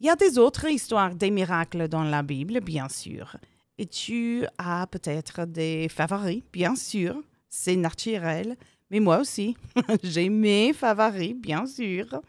Il 0.00 0.06
y 0.06 0.10
a 0.10 0.16
des 0.16 0.38
autres 0.38 0.68
histoires 0.68 1.14
des 1.14 1.30
miracles 1.30 1.88
dans 1.88 2.04
la 2.04 2.22
Bible, 2.22 2.60
bien 2.60 2.88
sûr. 2.88 3.36
Et 3.78 3.86
tu 3.86 4.44
as 4.58 4.86
peut-être 4.86 5.46
des 5.46 5.88
favoris, 5.88 6.42
bien 6.52 6.76
sûr, 6.76 7.22
c'est 7.48 7.76
naturel, 7.76 8.56
mais 8.90 9.00
moi 9.00 9.18
aussi, 9.18 9.56
j'ai 10.02 10.28
mes 10.28 10.72
favoris, 10.72 11.34
bien 11.34 11.66
sûr. 11.66 12.20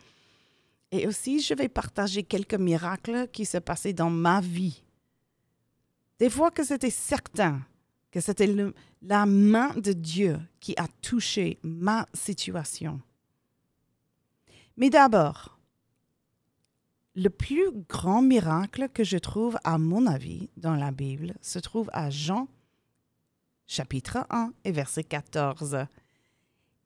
Et 0.92 1.08
aussi, 1.08 1.42
je 1.42 1.54
vais 1.54 1.68
partager 1.68 2.24
quelques 2.24 2.56
miracles 2.56 3.28
qui 3.32 3.46
se 3.46 3.58
passaient 3.58 3.94
dans 3.94 4.10
ma 4.10 4.40
vie. 4.40 4.84
Des 6.20 6.30
fois 6.30 6.52
que 6.52 6.64
c'était 6.64 6.90
certain 6.90 7.62
que 8.18 8.24
c'était 8.24 8.52
la 9.04 9.28
main 9.28 9.76
de 9.76 9.94
Dieu 9.94 10.40
qui 10.60 10.74
a 10.76 10.88
touché 11.04 11.60
ma 11.62 12.08
situation. 12.16 13.00
Mais 14.76 14.90
d'abord, 14.90 15.60
le 17.14 17.30
plus 17.30 17.70
grand 17.88 18.24
miracle 18.24 18.90
que 18.90 19.04
je 19.04 19.20
trouve, 19.20 19.60
à 19.64 19.78
mon 19.78 20.08
avis, 20.08 20.50
dans 20.58 20.74
la 20.74 20.90
Bible, 20.90 21.36
se 21.42 21.60
trouve 21.60 21.92
à 21.94 22.10
Jean, 22.10 22.48
chapitre 23.68 24.26
1 24.32 24.52
et 24.64 24.72
verset 24.72 25.04
14. 25.04 25.86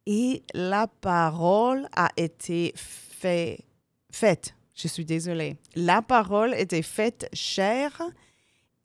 Et 0.08 0.44
la 0.54 0.88
parole 0.88 1.88
a 1.96 2.10
été 2.18 2.74
fait, 2.76 3.64
faite. 4.12 4.54
Je 4.76 4.90
suis 4.90 5.06
désolée. 5.06 5.56
La 5.76 6.02
parole 6.02 6.54
était 6.56 6.82
faite 6.82 7.30
chair 7.32 8.02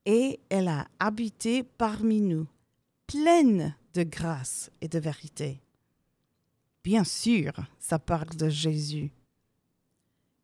et 0.07 0.41
elle 0.49 0.69
a 0.69 0.89
habité 0.99 1.63
parmi 1.63 2.23
nous, 2.23 2.47
pleine 3.07 3.77
de 3.93 4.03
grâce 4.03 4.71
et 4.81 4.89
de 4.89 4.99
vérité. 4.99 5.61
Bien 6.83 7.05
sûr, 7.05 7.53
ça 7.79 7.99
parle 7.99 8.31
de 8.37 8.49
Jésus 8.49 9.13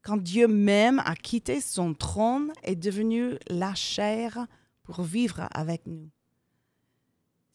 quand 0.02 0.16
Dieu 0.16 0.48
même 0.48 1.00
a 1.04 1.14
quitté 1.14 1.60
son 1.60 1.94
trône 1.94 2.52
et 2.64 2.72
est 2.72 2.76
devenu 2.76 3.36
la 3.48 3.74
chair 3.74 4.46
pour 4.82 5.02
vivre 5.02 5.48
avec 5.52 5.86
nous. 5.86 6.10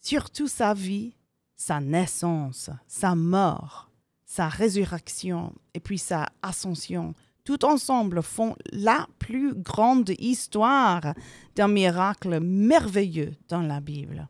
Surtout 0.00 0.48
sa 0.48 0.74
vie, 0.74 1.14
sa 1.56 1.80
naissance, 1.80 2.70
sa 2.86 3.14
mort, 3.14 3.90
sa 4.24 4.48
résurrection 4.48 5.54
et 5.74 5.80
puis 5.80 5.98
sa 5.98 6.28
ascension, 6.42 7.14
tout 7.48 7.64
ensemble 7.64 8.22
font 8.22 8.54
la 8.72 9.06
plus 9.18 9.54
grande 9.54 10.10
histoire 10.18 11.14
d'un 11.56 11.68
miracle 11.68 12.40
merveilleux 12.40 13.32
dans 13.48 13.62
la 13.62 13.80
Bible. 13.80 14.28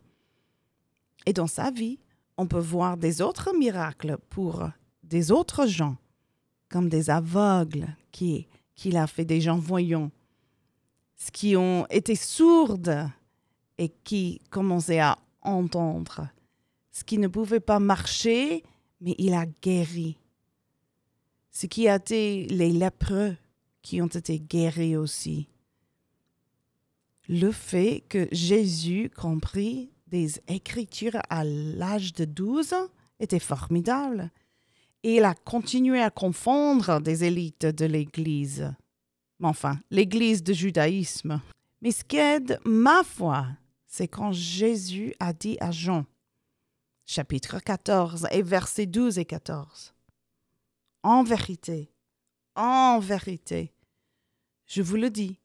Et 1.27 1.33
dans 1.33 1.49
sa 1.49 1.73
vie, 1.73 1.99
on 2.37 2.47
peut 2.47 2.61
voir 2.61 2.97
des 2.97 3.21
autres 3.21 3.53
miracles 3.59 4.19
pour 4.31 4.71
des 5.03 5.33
autres 5.33 5.67
gens 5.67 5.97
comme 6.69 6.89
des 6.89 7.11
aveugles 7.11 7.89
qui 8.13 8.47
qu'il 8.77 8.97
a 8.97 9.09
fait 9.09 9.25
des 9.25 9.41
gens 9.41 9.59
voyants, 9.59 10.13
qui 11.33 11.57
ont 11.57 11.87
été 11.91 12.15
sourdes 12.15 13.11
et 13.79 13.89
qui 14.05 14.41
commençaient 14.49 15.01
à 15.01 15.19
entendre, 15.43 16.29
ce 16.93 17.03
qui 17.03 17.19
ne 17.19 17.27
pouvait 17.27 17.59
pas 17.59 17.81
marcher, 17.81 18.63
mais 19.01 19.17
il 19.19 19.35
a 19.35 19.45
guéri. 19.45 20.19
Ce 21.59 21.67
qui 21.67 21.89
a 21.89 21.97
été 21.97 22.47
les 22.47 22.71
lépreux 22.71 23.37
qui 23.83 24.01
ont 24.01 24.07
été 24.07 24.39
guéris 24.39 24.97
aussi. 24.97 25.49
Le 27.29 27.51
fait 27.51 28.05
que 28.09 28.29
Jésus 28.31 29.11
comprit 29.11 29.91
des 30.07 30.41
Écritures 30.47 31.19
à 31.29 31.43
l'âge 31.43 32.13
de 32.13 32.25
12 32.25 32.75
ans 32.75 32.87
était 33.19 33.41
formidable. 33.41 34.31
Et 35.03 35.17
il 35.17 35.25
a 35.25 35.35
continué 35.35 36.01
à 36.01 36.11
confondre 36.11 37.01
des 37.01 37.25
élites 37.25 37.67
de 37.67 37.87
l'Église. 37.87 38.73
Enfin, 39.43 39.81
l'Église 39.91 40.45
de 40.45 40.53
judaïsme. 40.53 41.41
Mais 41.83 41.91
ce 41.91 42.05
qui 42.05 42.19
aide 42.19 42.61
ma 42.65 43.03
foi, 43.03 43.49
c'est 43.85 44.07
quand 44.07 44.31
Jésus 44.31 45.13
a 45.19 45.33
dit 45.33 45.57
à 45.59 45.73
Jean, 45.73 46.05
chapitre 47.05 47.59
14 47.59 48.29
et 48.31 48.43
versets 48.43 48.87
12 48.87 49.19
et 49.19 49.25
14, 49.25 49.93
En 51.03 51.23
vérité, 51.23 51.93
en 52.57 52.99
vérité, 52.99 53.73
je 54.67 54.83
vous 54.83 54.97
le 54.97 55.11
dis, 55.11 55.39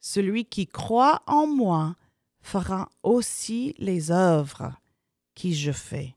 celui 0.00 0.46
qui 0.46 0.66
croit 0.66 1.22
en 1.26 1.46
moi 1.46 1.96
fera 2.40 2.88
aussi 3.02 3.74
les 3.78 4.10
œuvres 4.10 4.74
que 5.34 5.50
je 5.50 5.72
fais. 5.72 6.16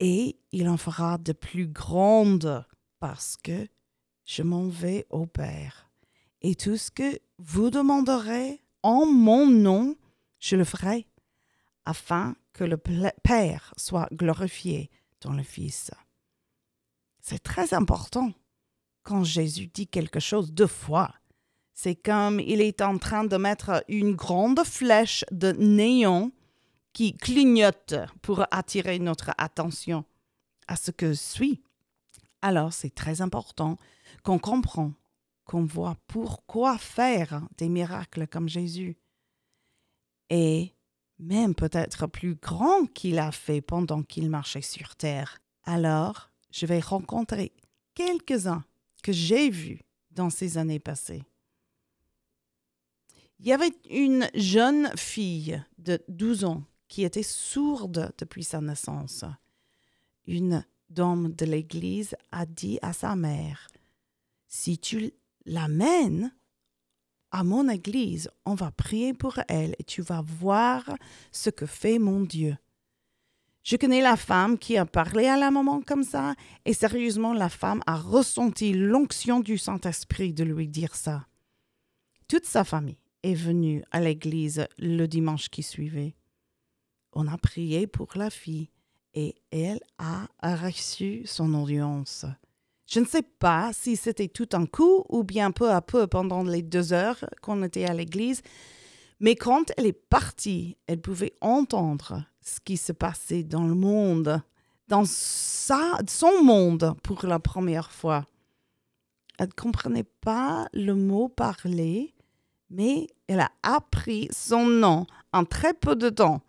Et 0.00 0.38
il 0.52 0.68
en 0.68 0.76
fera 0.76 1.18
de 1.18 1.32
plus 1.32 1.66
grandes 1.66 2.64
parce 3.00 3.36
que 3.36 3.68
je 4.24 4.42
m'en 4.42 4.68
vais 4.68 5.06
au 5.10 5.26
Père. 5.26 5.90
Et 6.40 6.54
tout 6.54 6.76
ce 6.76 6.90
que 6.90 7.18
vous 7.38 7.70
demanderez 7.70 8.62
en 8.82 9.06
mon 9.06 9.46
nom, 9.46 9.96
je 10.38 10.56
le 10.56 10.64
ferai, 10.64 11.08
afin 11.84 12.36
que 12.52 12.64
le 12.64 12.76
Père 12.76 13.74
soit 13.76 14.08
glorifié 14.12 14.90
dans 15.20 15.32
le 15.32 15.42
Fils. 15.42 15.90
C'est 17.20 17.42
très 17.42 17.74
important 17.74 18.32
quand 19.02 19.24
Jésus 19.24 19.66
dit 19.66 19.86
quelque 19.86 20.20
chose 20.20 20.52
deux 20.52 20.66
fois. 20.66 21.14
C'est 21.74 21.94
comme 21.94 22.40
il 22.40 22.60
est 22.60 22.80
en 22.82 22.98
train 22.98 23.24
de 23.24 23.36
mettre 23.36 23.84
une 23.88 24.14
grande 24.14 24.64
flèche 24.64 25.24
de 25.30 25.52
néon 25.52 26.32
qui 26.92 27.16
clignote 27.16 27.94
pour 28.22 28.44
attirer 28.50 28.98
notre 28.98 29.30
attention 29.38 30.04
à 30.66 30.76
ce 30.76 30.90
que 30.90 31.14
suit. 31.14 31.62
Alors 32.42 32.72
c'est 32.72 32.94
très 32.94 33.20
important 33.20 33.76
qu'on 34.22 34.38
comprend, 34.38 34.92
qu'on 35.44 35.64
voit 35.64 35.96
pourquoi 36.06 36.78
faire 36.78 37.42
des 37.56 37.68
miracles 37.68 38.26
comme 38.26 38.48
Jésus. 38.48 38.96
Et 40.30 40.74
même 41.18 41.54
peut-être 41.54 42.06
plus 42.06 42.34
grand 42.36 42.86
qu'il 42.86 43.18
a 43.18 43.32
fait 43.32 43.60
pendant 43.60 44.02
qu'il 44.02 44.30
marchait 44.30 44.62
sur 44.62 44.96
terre. 44.96 45.38
Alors, 45.64 46.30
je 46.50 46.66
vais 46.66 46.80
rencontrer 46.80 47.52
quelques-uns 47.94 48.64
que 49.02 49.12
j'ai 49.12 49.50
vus 49.50 49.82
dans 50.10 50.30
ces 50.30 50.58
années 50.58 50.80
passées. 50.80 51.22
Il 53.40 53.46
y 53.46 53.52
avait 53.52 53.72
une 53.88 54.28
jeune 54.34 54.90
fille 54.96 55.62
de 55.78 56.02
12 56.08 56.44
ans 56.44 56.64
qui 56.88 57.04
était 57.04 57.22
sourde 57.22 58.12
depuis 58.18 58.42
sa 58.42 58.60
naissance. 58.60 59.24
Une 60.26 60.64
dame 60.90 61.32
de 61.34 61.44
l'église 61.44 62.16
a 62.32 62.46
dit 62.46 62.78
à 62.82 62.92
sa 62.92 63.14
mère, 63.14 63.68
Si 64.48 64.78
tu 64.78 65.12
l'amènes 65.44 66.34
à 67.30 67.44
mon 67.44 67.68
église, 67.68 68.30
on 68.44 68.54
va 68.54 68.70
prier 68.70 69.12
pour 69.12 69.38
elle 69.48 69.76
et 69.78 69.84
tu 69.84 70.02
vas 70.02 70.22
voir 70.22 70.96
ce 71.30 71.50
que 71.50 71.66
fait 71.66 71.98
mon 71.98 72.22
Dieu. 72.22 72.56
Je 73.68 73.76
connais 73.76 74.00
la 74.00 74.16
femme 74.16 74.56
qui 74.56 74.78
a 74.78 74.86
parlé 74.86 75.26
à 75.26 75.36
la 75.36 75.50
maman 75.50 75.82
comme 75.82 76.02
ça, 76.02 76.34
et 76.64 76.72
sérieusement, 76.72 77.34
la 77.34 77.50
femme 77.50 77.82
a 77.86 77.98
ressenti 77.98 78.72
l'onction 78.72 79.40
du 79.40 79.58
Saint-Esprit 79.58 80.32
de 80.32 80.42
lui 80.42 80.68
dire 80.68 80.94
ça. 80.94 81.26
Toute 82.28 82.46
sa 82.46 82.64
famille 82.64 82.96
est 83.22 83.34
venue 83.34 83.84
à 83.90 84.00
l'église 84.00 84.66
le 84.78 85.04
dimanche 85.04 85.50
qui 85.50 85.62
suivait. 85.62 86.14
On 87.12 87.28
a 87.28 87.36
prié 87.36 87.86
pour 87.86 88.08
la 88.14 88.30
fille 88.30 88.70
et 89.12 89.34
elle 89.50 89.80
a 89.98 90.28
reçu 90.42 91.26
son 91.26 91.52
audience. 91.52 92.24
Je 92.86 93.00
ne 93.00 93.04
sais 93.04 93.20
pas 93.38 93.72
si 93.74 93.96
c'était 93.96 94.28
tout 94.28 94.48
un 94.54 94.64
coup 94.64 95.04
ou 95.10 95.24
bien 95.24 95.50
peu 95.50 95.70
à 95.70 95.82
peu 95.82 96.06
pendant 96.06 96.42
les 96.42 96.62
deux 96.62 96.94
heures 96.94 97.22
qu'on 97.42 97.62
était 97.62 97.84
à 97.84 97.92
l'église, 97.92 98.40
mais 99.20 99.34
quand 99.36 99.72
elle 99.76 99.84
est 99.84 99.92
partie, 99.92 100.78
elle 100.86 101.02
pouvait 101.02 101.34
entendre 101.42 102.24
ce 102.48 102.60
qui 102.60 102.76
se 102.76 102.92
passait 102.92 103.42
dans 103.42 103.66
le 103.66 103.74
monde, 103.74 104.42
dans 104.88 105.04
sa, 105.04 105.98
son 106.08 106.42
monde 106.42 106.94
pour 107.02 107.26
la 107.26 107.38
première 107.38 107.92
fois. 107.92 108.24
Elle 109.38 109.48
ne 109.48 109.52
comprenait 109.52 110.08
pas 110.20 110.68
le 110.72 110.94
mot 110.94 111.28
parlé, 111.28 112.14
mais 112.70 113.06
elle 113.28 113.40
a 113.40 113.52
appris 113.62 114.28
son 114.32 114.66
nom 114.66 115.06
en 115.32 115.44
très 115.44 115.74
peu 115.74 115.94
de 115.94 116.08
temps 116.08 116.40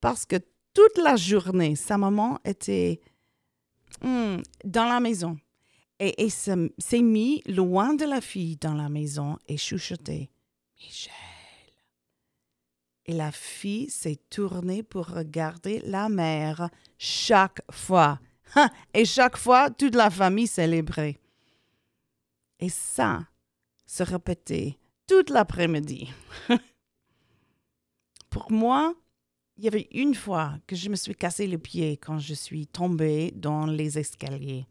parce 0.00 0.24
que 0.24 0.36
toute 0.72 0.98
la 0.98 1.16
journée, 1.16 1.76
sa 1.76 1.98
maman 1.98 2.38
était 2.44 3.00
hmm, 4.02 4.38
dans 4.64 4.86
la 4.86 5.00
maison 5.00 5.36
et, 5.98 6.24
et 6.24 6.30
s'est 6.30 7.02
mis 7.02 7.42
loin 7.46 7.94
de 7.94 8.04
la 8.04 8.20
fille 8.20 8.56
dans 8.56 8.74
la 8.74 8.88
maison 8.88 9.36
et 9.48 9.56
chuchotait 9.56 10.30
Michel. 10.78 11.31
Et 13.06 13.12
la 13.12 13.32
fille 13.32 13.90
s'est 13.90 14.20
tournée 14.30 14.82
pour 14.82 15.06
regarder 15.08 15.80
la 15.84 16.08
mère 16.08 16.70
chaque 16.98 17.60
fois. 17.70 18.20
Et 18.94 19.04
chaque 19.04 19.36
fois, 19.36 19.70
toute 19.70 19.94
la 19.94 20.10
famille 20.10 20.46
célébrait. 20.46 21.18
Et 22.60 22.68
ça 22.68 23.26
se 23.86 24.02
répétait 24.02 24.78
toute 25.06 25.30
l'après-midi. 25.30 26.12
Pour 28.30 28.52
moi, 28.52 28.94
il 29.56 29.64
y 29.64 29.68
avait 29.68 29.88
une 29.92 30.14
fois 30.14 30.54
que 30.66 30.76
je 30.76 30.88
me 30.88 30.96
suis 30.96 31.14
cassé 31.14 31.46
le 31.46 31.58
pied 31.58 31.96
quand 31.96 32.18
je 32.18 32.34
suis 32.34 32.66
tombée 32.66 33.32
dans 33.34 33.66
les 33.66 33.98
escaliers. 33.98 34.66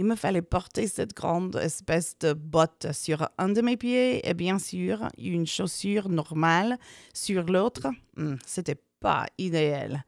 Il 0.00 0.06
me 0.06 0.16
fallait 0.16 0.40
porter 0.40 0.86
cette 0.86 1.14
grande 1.14 1.56
espèce 1.56 2.18
de 2.20 2.32
botte 2.32 2.86
sur 2.92 3.28
un 3.36 3.50
de 3.50 3.60
mes 3.60 3.76
pieds 3.76 4.26
et 4.26 4.32
bien 4.32 4.58
sûr 4.58 5.06
une 5.18 5.46
chaussure 5.46 6.08
normale 6.08 6.78
sur 7.12 7.42
l'autre. 7.42 7.88
Hmm, 8.16 8.36
c'était 8.46 8.80
pas 9.00 9.26
idéal. 9.36 10.06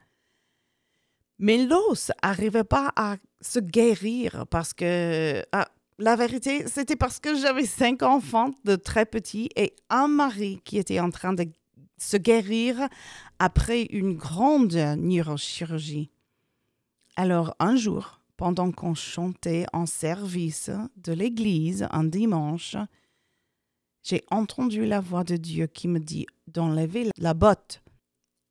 Mais 1.39 1.67
l'os 1.67 2.11
n'arrivait 2.23 2.65
pas 2.65 2.91
à 2.97 3.17
se 3.43 3.59
guérir 3.59 4.47
parce 4.49 4.73
que 4.73 5.45
ah, 5.53 5.69
la 5.99 6.17
vérité, 6.17 6.67
c'était 6.69 6.97
parce 6.97 7.21
que 7.21 7.35
j'avais 7.35 7.67
cinq 7.67 8.03
enfants 8.03 8.53
de 8.65 8.77
très 8.77 9.05
petits 9.05 9.51
et 9.57 9.77
un 9.91 10.09
mari 10.09 10.63
qui 10.65 10.79
était 10.79 11.01
en 11.01 11.11
train 11.11 11.35
de 11.35 11.45
se 11.99 12.17
guérir 12.17 12.89
après 13.39 13.83
une 13.83 14.15
grande 14.15 14.73
neurochirurgie. 14.73 16.09
Alors 17.15 17.55
un 17.59 17.77
jour, 17.77 18.22
pendant 18.43 18.73
qu'on 18.73 18.97
chantait 18.97 19.67
en 19.73 19.87
service 19.87 20.69
de 20.97 21.13
l'église 21.13 21.87
un 21.93 22.03
dimanche, 22.03 22.77
j'ai 24.03 24.25
entendu 24.33 24.85
la 24.85 24.99
voix 24.99 25.23
de 25.23 25.37
Dieu 25.37 25.69
qui 25.69 25.87
me 25.87 26.01
dit 26.01 26.27
d'enlever 26.49 27.09
la 27.19 27.35
botte. 27.35 27.85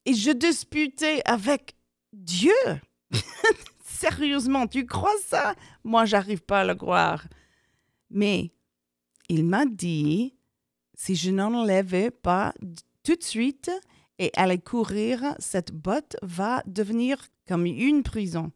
Et 0.06 0.14
je 0.14 0.32
disputais 0.32 1.22
avec 1.26 1.76
Dieu. 2.14 2.54
Sérieusement, 3.84 4.66
tu 4.66 4.86
crois 4.86 5.12
ça? 5.26 5.56
Moi, 5.84 6.06
j'arrive 6.06 6.42
pas 6.42 6.62
à 6.62 6.66
le 6.66 6.76
croire. 6.76 7.28
Mais 8.10 8.54
il 9.28 9.44
m'a 9.44 9.66
dit, 9.66 10.38
si 10.94 11.18
je 11.18 11.32
n'enlevais 11.32 12.12
pas 12.12 12.54
tout 13.04 13.18
de 13.18 13.24
suite 13.24 13.70
et 14.20 14.32
allais 14.38 14.58
courir, 14.58 15.36
cette 15.40 15.74
botte 15.74 16.16
va 16.22 16.64
devenir 16.66 17.28
comme 17.46 17.66
une 17.66 18.04
prison. 18.04 18.54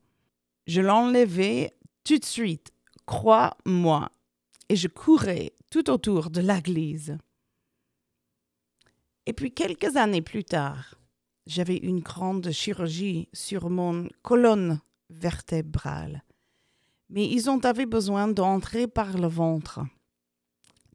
Je 0.67 0.81
l'enlevais 0.81 1.75
tout 2.03 2.17
de 2.17 2.25
suite, 2.25 2.71
crois-moi, 3.05 4.09
et 4.69 4.75
je 4.75 4.87
courais 4.87 5.53
tout 5.69 5.89
autour 5.89 6.29
de 6.29 6.41
l'église. 6.41 7.17
Et 9.25 9.33
puis 9.33 9.51
quelques 9.51 9.95
années 9.95 10.21
plus 10.21 10.43
tard, 10.43 10.95
j'avais 11.47 11.77
une 11.77 11.99
grande 11.99 12.51
chirurgie 12.51 13.27
sur 13.33 13.69
mon 13.69 14.07
colonne 14.21 14.79
vertébrale 15.09 16.23
mais 17.09 17.27
ils 17.27 17.49
ont 17.49 17.59
avait 17.59 17.85
besoin 17.85 18.27
d'entrer 18.27 18.87
par 18.87 19.17
le 19.17 19.27
ventre. 19.27 19.81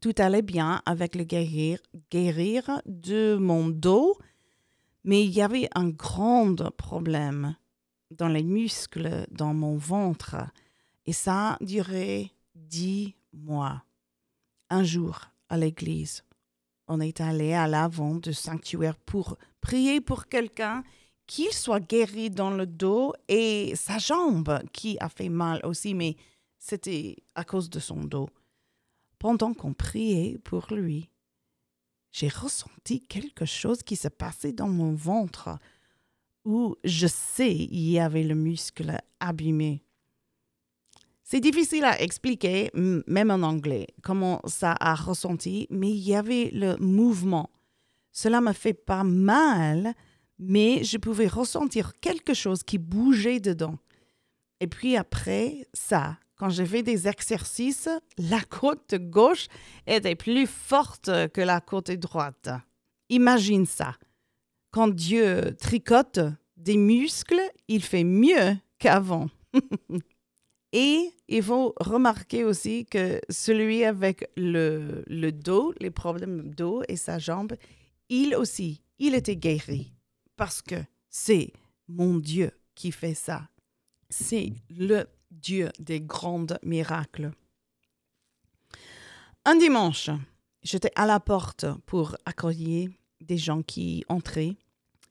Tout 0.01 0.13
allait 0.17 0.41
bien 0.41 0.81
avec 0.85 1.15
le 1.15 1.23
guérir, 1.23 1.79
guérir 2.11 2.81
de 2.85 3.35
mon 3.35 3.69
dos, 3.69 4.17
mais 5.03 5.23
il 5.23 5.31
y 5.31 5.41
avait 5.41 5.69
un 5.75 5.89
grand 5.89 6.55
problème 6.71 7.55
dans 8.11 8.27
les 8.27 8.43
muscles 8.43 9.25
dans 9.31 9.53
mon 9.53 9.75
ventre 9.75 10.35
et 11.05 11.13
ça 11.13 11.53
a 11.53 11.57
duré 11.63 12.31
dix 12.55 13.15
mois. 13.33 13.83
Un 14.69 14.83
jour, 14.83 15.19
à 15.49 15.57
l'église, 15.57 16.23
on 16.87 16.99
est 16.99 17.21
allé 17.21 17.53
à 17.53 17.67
l'avant 17.67 18.15
du 18.15 18.33
sanctuaire 18.33 18.97
pour 18.97 19.37
prier 19.59 20.01
pour 20.01 20.27
quelqu'un 20.27 20.83
qu'il 21.27 21.51
soit 21.51 21.79
guéri 21.79 22.29
dans 22.29 22.51
le 22.51 22.65
dos 22.65 23.13
et 23.27 23.73
sa 23.75 23.97
jambe 23.97 24.61
qui 24.73 24.97
a 24.99 25.09
fait 25.09 25.29
mal 25.29 25.61
aussi, 25.65 25.93
mais 25.93 26.15
c'était 26.57 27.17
à 27.35 27.43
cause 27.43 27.69
de 27.69 27.79
son 27.79 28.03
dos. 28.03 28.29
Pendant 29.17 29.53
qu'on 29.53 29.73
priait 29.73 30.37
pour 30.39 30.73
lui, 30.73 31.09
j'ai 32.11 32.27
ressenti 32.27 33.01
quelque 33.01 33.45
chose 33.45 33.83
qui 33.83 33.95
se 33.95 34.09
passait 34.09 34.51
dans 34.51 34.67
mon 34.67 34.93
ventre, 34.93 35.57
où 36.45 36.75
je 36.83 37.07
sais 37.07 37.53
il 37.53 37.89
y 37.89 37.99
avait 37.99 38.23
le 38.23 38.35
muscle 38.35 38.97
abîmé. 39.19 39.83
C'est 41.23 41.39
difficile 41.39 41.85
à 41.85 42.01
expliquer, 42.01 42.71
même 42.73 43.31
en 43.31 43.41
anglais, 43.41 43.87
comment 44.01 44.41
ça 44.45 44.75
a 44.79 44.95
ressenti, 44.95 45.65
mais 45.69 45.89
il 45.89 45.99
y 45.99 46.13
avait 46.13 46.49
le 46.51 46.75
mouvement. 46.77 47.49
Cela 48.11 48.41
me 48.41 48.51
fait 48.51 48.73
pas 48.73 49.05
mal, 49.05 49.93
mais 50.37 50.83
je 50.83 50.97
pouvais 50.97 51.27
ressentir 51.27 51.93
quelque 52.01 52.33
chose 52.33 52.63
qui 52.63 52.77
bougeait 52.77 53.39
dedans. 53.39 53.77
Et 54.59 54.67
puis 54.67 54.97
après 54.97 55.67
ça, 55.73 56.17
quand 56.35 56.49
j'ai 56.49 56.65
fait 56.65 56.83
des 56.83 57.07
exercices, 57.07 57.87
la 58.17 58.41
côte 58.41 58.95
gauche 58.95 59.47
était 59.87 60.15
plus 60.15 60.47
forte 60.47 61.09
que 61.29 61.41
la 61.41 61.61
côte 61.61 61.91
droite. 61.91 62.49
Imagine 63.09 63.65
ça. 63.65 63.95
Quand 64.71 64.87
Dieu 64.87 65.55
tricote 65.59 66.19
des 66.55 66.77
muscles, 66.77 67.41
il 67.67 67.83
fait 67.83 68.05
mieux 68.05 68.57
qu'avant. 68.79 69.29
Et 70.73 71.11
il 71.27 71.43
faut 71.43 71.73
remarquer 71.79 72.45
aussi 72.45 72.85
que 72.85 73.19
celui 73.29 73.83
avec 73.83 74.29
le, 74.37 75.03
le 75.07 75.31
dos, 75.31 75.73
les 75.81 75.91
problèmes 75.91 76.53
dos 76.53 76.81
et 76.87 76.95
sa 76.95 77.19
jambe, 77.19 77.55
il 78.07 78.35
aussi, 78.35 78.81
il 78.97 79.13
était 79.13 79.35
guéri. 79.35 79.93
Parce 80.37 80.61
que 80.61 80.75
c'est 81.09 81.51
mon 81.89 82.17
Dieu 82.17 82.51
qui 82.73 82.93
fait 82.93 83.13
ça. 83.13 83.49
C'est 84.09 84.53
le 84.69 85.05
Dieu 85.29 85.69
des 85.79 85.99
grands 85.99 86.47
miracles. 86.63 87.31
Un 89.43 89.55
dimanche, 89.55 90.09
j'étais 90.63 90.91
à 90.95 91.05
la 91.05 91.19
porte 91.19 91.65
pour 91.85 92.15
accueillir 92.25 92.89
des 93.21 93.37
gens 93.37 93.61
qui 93.61 94.03
entraient 94.09 94.55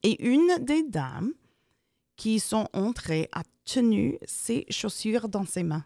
et 0.02 0.22
une 0.24 0.64
des 0.64 0.82
dames 0.82 1.32
qui 2.16 2.40
sont 2.40 2.68
entrées 2.72 3.28
a 3.32 3.42
tenu 3.64 4.18
ses 4.24 4.66
chaussures 4.70 5.28
dans 5.28 5.46
ses 5.46 5.62
mains. 5.62 5.84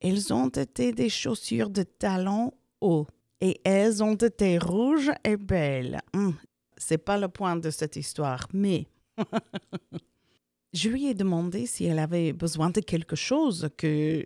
Elles 0.00 0.32
ont 0.32 0.48
été 0.48 0.92
des 0.92 1.08
chaussures 1.08 1.70
de 1.70 1.82
talons 1.82 2.52
hauts 2.80 3.06
et 3.40 3.60
elles 3.64 4.02
ont 4.02 4.14
été 4.14 4.58
rouges 4.58 5.10
et 5.24 5.36
belles. 5.36 6.00
Hum, 6.14 6.34
c'est 6.76 6.98
pas 6.98 7.18
le 7.18 7.28
point 7.28 7.56
de 7.56 7.70
cette 7.70 7.96
histoire, 7.96 8.46
mais 8.52 8.86
je 10.72 10.88
lui 10.88 11.06
ai 11.06 11.14
demandé 11.14 11.66
si 11.66 11.84
elle 11.84 11.98
avait 11.98 12.32
besoin 12.32 12.70
de 12.70 12.80
quelque 12.80 13.16
chose, 13.16 13.68
que 13.76 14.24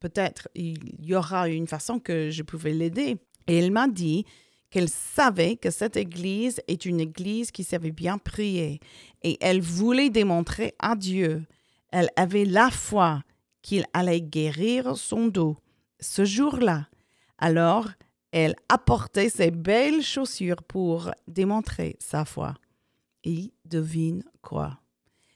peut-être 0.00 0.48
il 0.54 0.78
y 1.04 1.14
aura 1.14 1.48
une 1.48 1.66
façon 1.66 1.98
que 1.98 2.30
je 2.30 2.42
pouvais 2.42 2.72
l'aider. 2.72 3.18
Et 3.46 3.58
elle 3.58 3.70
m'a 3.70 3.88
dit 3.88 4.24
qu'elle 4.74 4.88
savait 4.88 5.54
que 5.54 5.70
cette 5.70 5.96
église 5.96 6.60
est 6.66 6.84
une 6.84 6.98
église 6.98 7.52
qui 7.52 7.62
savait 7.62 7.92
bien 7.92 8.18
prier 8.18 8.80
et 9.22 9.38
elle 9.40 9.60
voulait 9.60 10.10
démontrer 10.10 10.74
à 10.80 10.96
Dieu 10.96 11.46
elle 11.94 12.10
avait 12.16 12.44
la 12.44 12.72
foi 12.72 13.22
qu'il 13.62 13.84
allait 13.92 14.20
guérir 14.20 14.96
son 14.96 15.28
dos 15.28 15.56
ce 16.00 16.24
jour-là. 16.24 16.88
Alors, 17.38 17.88
elle 18.32 18.56
apportait 18.68 19.28
ses 19.28 19.52
belles 19.52 20.02
chaussures 20.02 20.64
pour 20.64 21.12
démontrer 21.28 21.94
sa 22.00 22.24
foi. 22.24 22.56
Et 23.22 23.52
devine 23.64 24.24
quoi? 24.42 24.80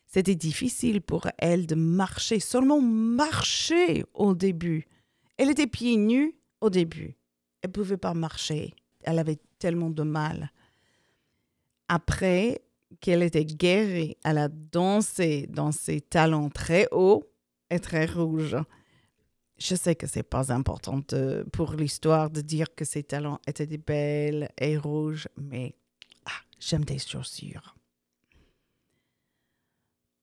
C'était 0.09 0.35
difficile 0.35 1.01
pour 1.01 1.29
elle 1.39 1.69
de 1.69 1.77
marcher, 1.77 2.41
seulement 2.41 2.81
marcher 2.81 4.05
au 4.13 4.35
début. 4.35 4.89
Elle 5.37 5.51
était 5.51 5.69
pieds 5.69 5.97
nus 5.97 6.35
au 6.61 6.71
début. 6.71 7.17
Elle 7.63 7.71
ne 7.71 7.75
pouvait 7.75 7.99
pas 7.99 8.15
marcher. 8.15 8.75
Elle 9.03 9.19
avait 9.19 9.39
tellement 9.59 9.91
de 9.91 10.03
mal. 10.03 10.51
Après, 11.89 12.63
qu'elle 13.01 13.23
était 13.23 13.45
guérie. 13.45 14.17
Elle 14.25 14.39
a 14.39 14.49
dansé 14.49 15.47
dans 15.49 15.73
ses 15.73 16.01
talons 16.01 16.49
très 16.49 16.89
hauts 16.93 17.25
et 17.71 17.79
très 17.79 18.07
rouges. 18.07 18.57
Je 19.59 19.75
sais 19.75 19.97
que 19.97 20.07
c'est 20.07 20.23
pas 20.23 20.53
important 20.53 21.01
pour 21.53 21.73
l'histoire 21.73 22.31
de 22.31 22.41
dire 22.41 22.75
que 22.75 22.85
ses 22.85 23.03
talons 23.03 23.39
étaient 23.47 23.67
belles 23.79 24.51
et 24.57 24.77
rouges, 24.77 25.29
mais 25.37 25.75
ah, 26.27 26.41
j'aime 26.61 26.85
des 26.85 26.99
chaussures. 26.99 27.75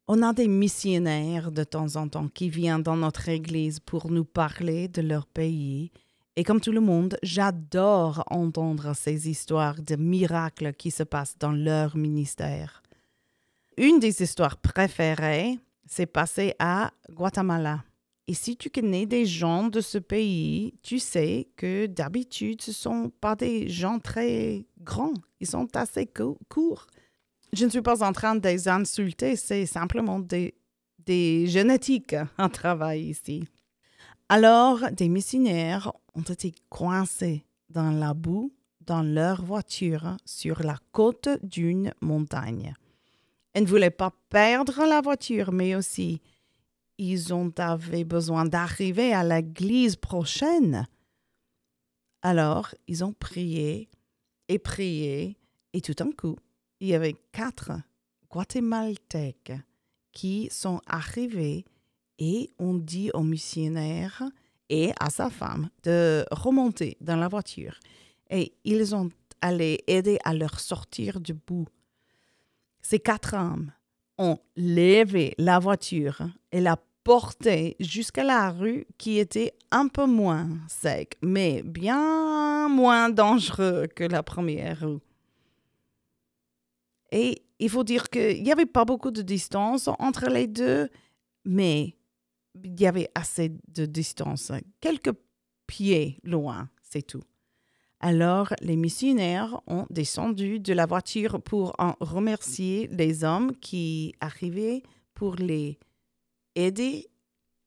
On 0.07 0.21
a 0.21 0.33
des 0.33 0.47
missionnaires 0.47 1.51
de 1.51 1.63
temps 1.63 1.95
en 1.95 2.07
temps 2.07 2.29
qui 2.29 2.49
viennent 2.49 2.83
dans 2.83 2.95
notre 2.95 3.27
église 3.27 3.79
pour 3.79 4.09
nous 4.11 4.23
parler 4.23 4.87
de 4.87 5.01
leur 5.01 5.25
pays 5.25 5.91
et 6.35 6.43
comme 6.43 6.59
tout 6.59 6.71
le 6.71 6.81
monde, 6.81 7.17
j'adore 7.23 8.23
entendre 8.29 8.93
ces 8.93 9.29
histoires 9.29 9.81
de 9.81 9.95
miracles 9.95 10.73
qui 10.73 10.91
se 10.91 11.03
passent 11.03 11.37
dans 11.39 11.53
leur 11.53 11.95
ministère. 11.95 12.83
Une 13.77 13.99
des 13.99 14.21
histoires 14.21 14.57
préférées 14.57 15.59
s'est 15.85 16.05
passée 16.05 16.53
à 16.59 16.91
Guatemala. 17.09 17.83
Et 18.27 18.33
si 18.33 18.57
tu 18.57 18.69
connais 18.69 19.05
des 19.05 19.25
gens 19.25 19.67
de 19.67 19.81
ce 19.81 19.97
pays, 19.97 20.73
tu 20.81 20.99
sais 20.99 21.47
que 21.55 21.85
d'habitude, 21.85 22.61
ce 22.61 22.71
ne 22.71 22.75
sont 22.75 23.11
pas 23.21 23.35
des 23.35 23.69
gens 23.69 23.99
très 23.99 24.65
grands. 24.81 25.13
Ils 25.39 25.47
sont 25.47 25.67
assez 25.75 26.07
courts. 26.49 26.87
Je 27.53 27.65
ne 27.65 27.69
suis 27.69 27.83
pas 27.83 28.03
en 28.03 28.11
train 28.11 28.35
de 28.35 28.47
les 28.47 28.67
insulter, 28.67 29.35
c'est 29.35 29.65
simplement 29.65 30.19
des, 30.19 30.55
des 31.05 31.47
génétiques 31.47 32.15
en 32.37 32.49
travail 32.49 33.03
ici. 33.03 33.47
Alors, 34.27 34.89
des 34.91 35.07
missionnaires 35.07 35.93
ont 36.15 36.21
été 36.21 36.53
coincés 36.69 37.45
dans 37.69 37.91
la 37.91 38.13
boue 38.13 38.53
dans 38.81 39.01
leur 39.01 39.43
voiture 39.43 40.17
sur 40.25 40.61
la 40.63 40.77
côte 40.91 41.29
d'une 41.43 41.93
montagne. 42.01 42.75
Ils 43.55 43.63
ne 43.63 43.67
voulaient 43.67 43.89
pas 43.89 44.13
perdre 44.29 44.85
la 44.85 45.01
voiture, 45.01 45.51
mais 45.51 45.75
aussi 45.75 46.21
ils 46.97 47.33
ont 47.33 47.51
avaient 47.57 48.03
besoin 48.05 48.45
d'arriver 48.45 49.13
à 49.13 49.23
l'église 49.23 49.95
prochaine. 49.95 50.87
Alors, 52.21 52.73
ils 52.87 53.03
ont 53.03 53.13
prié 53.13 53.89
et 54.47 54.59
prié, 54.59 55.37
et 55.73 55.81
tout 55.81 55.93
d'un 55.93 56.11
coup, 56.11 56.37
il 56.79 56.87
y 56.87 56.95
avait 56.95 57.15
quatre 57.31 57.71
Guatémaltèques 58.29 59.53
qui 60.11 60.47
sont 60.51 60.79
arrivés 60.85 61.65
et 62.17 62.51
ont 62.59 62.75
dit 62.75 63.11
au 63.13 63.23
missionnaire 63.23 64.23
et 64.69 64.91
à 64.99 65.09
sa 65.09 65.29
femme 65.29 65.69
de 65.83 66.25
remonter 66.31 66.97
dans 67.01 67.15
la 67.15 67.27
voiture. 67.27 67.79
Et 68.29 68.53
ils 68.63 68.95
ont 68.95 69.09
allé 69.41 69.83
aider 69.87 70.17
à 70.23 70.33
leur 70.33 70.59
sortir 70.59 71.19
du 71.19 71.33
bout. 71.33 71.67
Ces 72.81 72.99
quatre 72.99 73.35
hommes 73.35 73.71
ont 74.17 74.39
levé 74.55 75.35
la 75.37 75.59
voiture 75.59 76.21
et 76.51 76.61
la 76.61 76.77
porté 77.03 77.75
jusqu'à 77.79 78.23
la 78.23 78.51
rue 78.51 78.87
qui 78.97 79.19
était 79.19 79.53
un 79.71 79.87
peu 79.87 80.05
moins 80.05 80.49
sec, 80.67 81.17
mais 81.21 81.61
bien 81.63 82.67
moins 82.67 83.09
dangereux 83.09 83.87
que 83.87 84.03
la 84.03 84.23
première 84.23 84.79
rue. 84.79 84.99
Et 87.11 87.43
il 87.59 87.69
faut 87.69 87.83
dire 87.83 88.09
qu'il 88.09 88.43
n'y 88.43 88.51
avait 88.51 88.65
pas 88.65 88.85
beaucoup 88.85 89.11
de 89.11 89.21
distance 89.21 89.87
entre 89.99 90.29
les 90.29 90.47
deux, 90.47 90.89
mais 91.45 91.95
il 92.63 92.79
y 92.79 92.87
avait 92.87 93.09
assez 93.15 93.51
de 93.67 93.85
distance, 93.85 94.51
quelques 94.79 95.13
pieds 95.67 96.19
loin, 96.23 96.69
c'est 96.81 97.05
tout. 97.05 97.23
Alors 97.99 98.53
les 98.61 98.75
missionnaires 98.75 99.61
ont 99.67 99.85
descendu 99.89 100.59
de 100.59 100.73
la 100.73 100.85
voiture 100.85 101.41
pour 101.41 101.73
en 101.79 101.95
remercier 101.99 102.87
les 102.87 103.23
hommes 103.23 103.55
qui 103.55 104.13
arrivaient 104.19 104.83
pour 105.13 105.35
les 105.35 105.79
aider, 106.55 107.09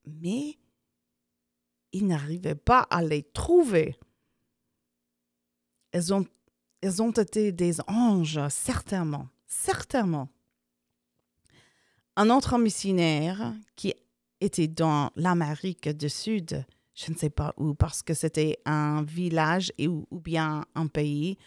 mais 0.06 0.58
ils 1.92 2.06
n'arrivaient 2.06 2.54
pas 2.54 2.80
à 2.90 3.02
les 3.02 3.22
trouver. 3.22 3.96
Elles 5.92 6.12
ont, 6.12 6.26
ont 7.00 7.10
été 7.10 7.50
des 7.50 7.80
anges, 7.88 8.40
certainement, 8.48 9.28
certainement. 9.46 10.28
Un 12.16 12.30
autre 12.30 12.58
missionnaire 12.58 13.54
qui 13.74 13.94
était 14.40 14.68
dans 14.68 15.10
l'Amérique 15.16 15.88
du 15.88 16.08
Sud, 16.08 16.64
je 16.94 17.12
ne 17.12 17.16
sais 17.16 17.30
pas 17.30 17.54
où, 17.56 17.74
parce 17.74 18.02
que 18.02 18.14
c'était 18.14 18.58
un 18.64 19.02
village 19.02 19.72
et, 19.78 19.88
ou, 19.88 20.06
bien 20.10 20.64
un 20.74 20.86
pays 20.86 21.38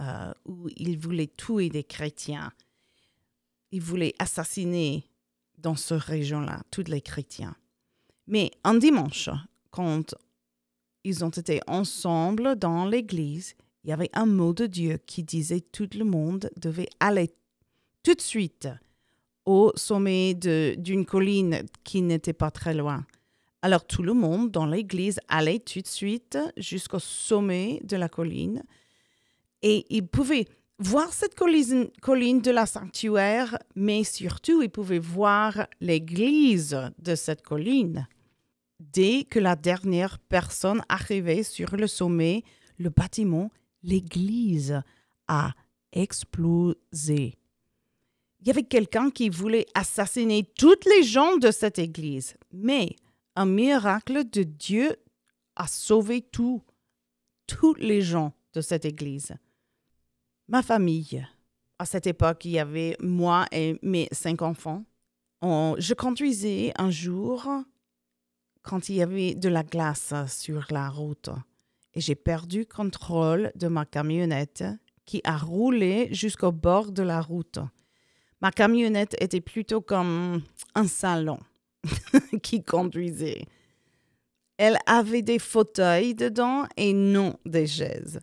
euh, 0.00 0.32
où 0.44 0.68
il 0.76 0.98
voulait 0.98 1.30
tuer 1.36 1.68
des 1.68 1.84
chrétiens. 1.84 2.52
Il 3.72 3.82
voulait 3.82 4.14
assassiner 4.18 5.04
dans 5.58 5.76
cette 5.76 6.00
région-là 6.00 6.62
tous 6.70 6.84
les 6.88 7.00
chrétiens. 7.00 7.56
Mais 8.26 8.50
un 8.64 8.74
dimanche, 8.74 9.30
quand 9.70 10.14
ils 11.04 11.24
ont 11.24 11.30
été 11.30 11.60
ensemble 11.66 12.56
dans 12.56 12.86
l'église, 12.86 13.54
il 13.84 13.90
y 13.90 13.92
avait 13.92 14.10
un 14.14 14.26
mot 14.26 14.52
de 14.52 14.66
Dieu 14.66 14.98
qui 15.06 15.22
disait 15.22 15.60
tout 15.60 15.88
le 15.94 16.04
monde 16.04 16.50
devait 16.56 16.88
aller 16.98 17.30
tout 18.02 18.14
de 18.14 18.20
suite 18.20 18.68
au 19.46 19.72
sommet 19.76 20.34
d'une 20.34 21.06
colline 21.06 21.62
qui 21.84 22.02
n'était 22.02 22.32
pas 22.32 22.50
très 22.50 22.74
loin. 22.74 23.06
Alors 23.62 23.86
tout 23.86 24.02
le 24.02 24.12
monde 24.12 24.50
dans 24.50 24.66
l'église 24.66 25.18
allait 25.28 25.60
tout 25.60 25.80
de 25.80 25.86
suite 25.86 26.38
jusqu'au 26.56 26.98
sommet 26.98 27.80
de 27.84 27.96
la 27.96 28.08
colline 28.08 28.62
et 29.62 29.86
ils 29.88 30.06
pouvaient 30.06 30.46
voir 30.78 31.12
cette 31.12 31.34
colline, 31.34 31.88
colline 32.02 32.40
de 32.42 32.50
la 32.50 32.66
sanctuaire, 32.66 33.58
mais 33.74 34.04
surtout 34.04 34.62
ils 34.62 34.70
pouvaient 34.70 34.98
voir 34.98 35.66
l'église 35.80 36.78
de 36.98 37.14
cette 37.14 37.42
colline. 37.42 38.06
Dès 38.78 39.24
que 39.24 39.38
la 39.38 39.56
dernière 39.56 40.18
personne 40.18 40.82
arrivait 40.88 41.42
sur 41.42 41.76
le 41.76 41.86
sommet, 41.86 42.42
le 42.78 42.90
bâtiment, 42.90 43.50
l'église, 43.82 44.80
a 45.28 45.52
explosé. 45.92 47.38
Il 48.46 48.50
y 48.50 48.52
avait 48.52 48.62
quelqu'un 48.62 49.10
qui 49.10 49.28
voulait 49.28 49.66
assassiner 49.74 50.44
toutes 50.56 50.84
les 50.84 51.02
gens 51.02 51.36
de 51.36 51.50
cette 51.50 51.80
église, 51.80 52.36
mais 52.52 52.94
un 53.34 53.44
miracle 53.44 54.22
de 54.30 54.44
Dieu 54.44 54.94
a 55.56 55.66
sauvé 55.66 56.22
tout, 56.22 56.62
tous 57.48 57.74
les 57.74 58.02
gens 58.02 58.34
de 58.54 58.60
cette 58.60 58.84
église. 58.84 59.34
Ma 60.46 60.62
famille, 60.62 61.26
à 61.80 61.86
cette 61.86 62.06
époque, 62.06 62.44
il 62.44 62.52
y 62.52 62.60
avait 62.60 62.96
moi 63.00 63.46
et 63.50 63.80
mes 63.82 64.06
cinq 64.12 64.42
enfants. 64.42 64.84
je 65.42 65.94
conduisais 65.94 66.72
un 66.78 66.92
jour 66.92 67.48
quand 68.62 68.88
il 68.88 68.94
y 68.94 69.02
avait 69.02 69.34
de 69.34 69.48
la 69.48 69.64
glace 69.64 70.14
sur 70.28 70.68
la 70.70 70.88
route 70.88 71.30
et 71.94 72.00
j'ai 72.00 72.14
perdu 72.14 72.64
contrôle 72.64 73.50
de 73.56 73.66
ma 73.66 73.84
camionnette 73.86 74.62
qui 75.04 75.20
a 75.24 75.36
roulé 75.36 76.14
jusqu'au 76.14 76.52
bord 76.52 76.92
de 76.92 77.02
la 77.02 77.20
route. 77.20 77.58
Ma 78.46 78.52
camionnette 78.52 79.16
était 79.20 79.40
plutôt 79.40 79.80
comme 79.80 80.40
un 80.76 80.86
salon 80.86 81.40
qui 82.44 82.62
conduisait. 82.62 83.44
Elle 84.56 84.78
avait 84.86 85.22
des 85.22 85.40
fauteuils 85.40 86.14
dedans 86.14 86.64
et 86.76 86.92
non 86.92 87.40
des 87.44 87.66
chaises. 87.66 88.20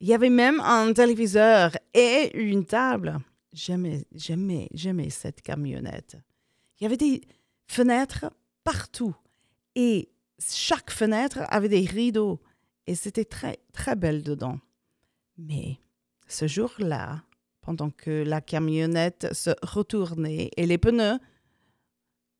Il 0.00 0.08
y 0.08 0.12
avait 0.12 0.28
même 0.28 0.60
un 0.60 0.92
téléviseur 0.92 1.74
et 1.94 2.30
une 2.34 2.66
table. 2.66 3.18
J'aimais, 3.54 4.04
j'aimais, 4.14 4.68
j'aimais 4.74 5.08
cette 5.08 5.40
camionnette. 5.40 6.18
Il 6.78 6.84
y 6.84 6.86
avait 6.86 6.98
des 6.98 7.22
fenêtres 7.66 8.26
partout 8.62 9.16
et 9.74 10.10
chaque 10.38 10.90
fenêtre 10.90 11.38
avait 11.48 11.70
des 11.70 11.86
rideaux 11.86 12.42
et 12.86 12.94
c'était 12.94 13.24
très, 13.24 13.58
très 13.72 13.96
belle 13.96 14.22
dedans. 14.22 14.58
Mais 15.38 15.78
ce 16.28 16.46
jour-là, 16.46 17.22
pendant 17.60 17.90
que 17.90 18.24
la 18.24 18.40
camionnette 18.40 19.32
se 19.32 19.50
retournait 19.62 20.50
et 20.56 20.66
les 20.66 20.78
pneus 20.78 21.18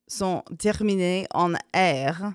sont 0.06 0.42
terminés 0.58 1.26
en 1.32 1.54
air, 1.72 2.34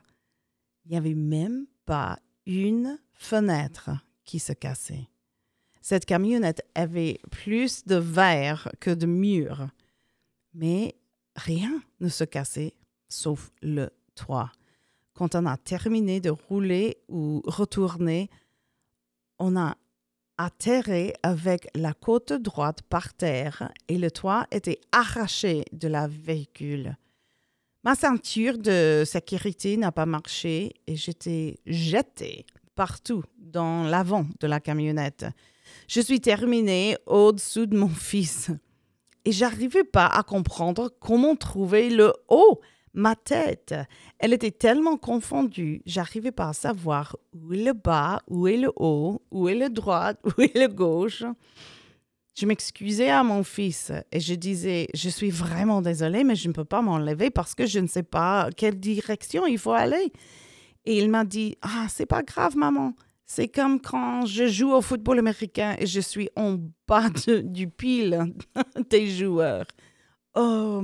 il 0.85 0.91
n'y 0.91 0.97
avait 0.97 1.15
même 1.15 1.65
pas 1.85 2.19
une 2.45 2.99
fenêtre 3.13 3.91
qui 4.23 4.39
se 4.39 4.53
cassait. 4.53 5.07
Cette 5.81 6.05
camionnette 6.05 6.65
avait 6.73 7.19
plus 7.31 7.85
de 7.85 7.95
verre 7.95 8.71
que 8.79 8.91
de 8.91 9.05
murs, 9.05 9.67
mais 10.53 10.95
rien 11.35 11.81
ne 11.99 12.09
se 12.09 12.23
cassait 12.23 12.75
sauf 13.07 13.51
le 13.61 13.89
toit. 14.15 14.51
Quand 15.13 15.35
on 15.35 15.45
a 15.45 15.57
terminé 15.57 16.19
de 16.19 16.29
rouler 16.29 16.97
ou 17.07 17.41
retourner, 17.45 18.29
on 19.39 19.55
a 19.55 19.77
atterré 20.37 21.13
avec 21.23 21.67
la 21.75 21.93
côte 21.93 22.33
droite 22.33 22.81
par 22.83 23.13
terre 23.13 23.71
et 23.87 23.97
le 23.97 24.11
toit 24.11 24.47
était 24.51 24.79
arraché 24.91 25.65
de 25.71 25.87
la 25.87 26.07
véhicule. 26.07 26.97
Ma 27.83 27.95
ceinture 27.95 28.57
de 28.57 29.03
sécurité 29.05 29.77
n'a 29.77 29.91
pas 29.91 30.05
marché 30.05 30.73
et 30.87 30.95
j'étais 30.95 31.59
jetée 31.65 32.45
partout 32.73 33.23
dans 33.37 33.83
l'avant 33.83 34.25
de 34.39 34.47
la 34.47 34.59
camionnette. 34.59 35.25
Je 35.87 36.01
suis 36.01 36.19
terminée 36.19 36.97
au-dessous 37.05 37.67
de 37.67 37.77
mon 37.77 37.89
fils 37.89 38.51
et 39.23 39.31
j'arrivais 39.31 39.83
pas 39.83 40.07
à 40.07 40.23
comprendre 40.23 40.91
comment 40.99 41.35
trouver 41.35 41.89
le 41.89 42.13
haut. 42.27 42.61
Ma 42.97 43.17
tête, 43.17 43.75
elle 44.19 44.31
était 44.31 44.51
tellement 44.51 44.95
confondue, 44.95 45.81
j'arrivais 45.85 46.31
pas 46.31 46.47
à 46.47 46.53
savoir 46.53 47.17
où 47.33 47.51
est 47.51 47.61
le 47.61 47.73
bas, 47.73 48.21
où 48.29 48.47
est 48.47 48.55
le 48.55 48.71
haut, 48.77 49.21
où 49.31 49.49
est 49.49 49.55
le 49.55 49.69
droit, 49.69 50.13
où 50.23 50.41
est 50.41 50.57
le 50.57 50.69
gauche. 50.69 51.25
Je 52.37 52.45
m'excusais 52.45 53.09
à 53.09 53.21
mon 53.21 53.43
fils 53.43 53.91
et 54.13 54.21
je 54.21 54.33
disais, 54.33 54.87
je 54.93 55.09
suis 55.09 55.29
vraiment 55.29 55.81
désolée, 55.81 56.23
mais 56.23 56.35
je 56.35 56.47
ne 56.47 56.53
peux 56.53 56.63
pas 56.63 56.81
m'enlever 56.81 57.29
parce 57.29 57.53
que 57.53 57.65
je 57.65 57.79
ne 57.79 57.87
sais 57.87 58.03
pas 58.03 58.49
quelle 58.55 58.79
direction 58.79 59.45
il 59.45 59.57
faut 59.57 59.73
aller. 59.73 60.13
Et 60.85 60.97
il 60.97 61.09
m'a 61.09 61.25
dit, 61.25 61.57
ah, 61.61 61.87
c'est 61.89 62.05
pas 62.05 62.23
grave, 62.23 62.55
maman. 62.55 62.93
C'est 63.25 63.49
comme 63.49 63.81
quand 63.81 64.25
je 64.25 64.47
joue 64.47 64.71
au 64.71 64.81
football 64.81 65.19
américain 65.19 65.75
et 65.79 65.85
je 65.85 65.99
suis 65.99 66.29
en 66.37 66.57
bas 66.87 67.09
du 67.43 67.67
pile 67.67 68.33
des 68.89 69.07
joueurs. 69.07 69.65
Oh, 70.37 70.83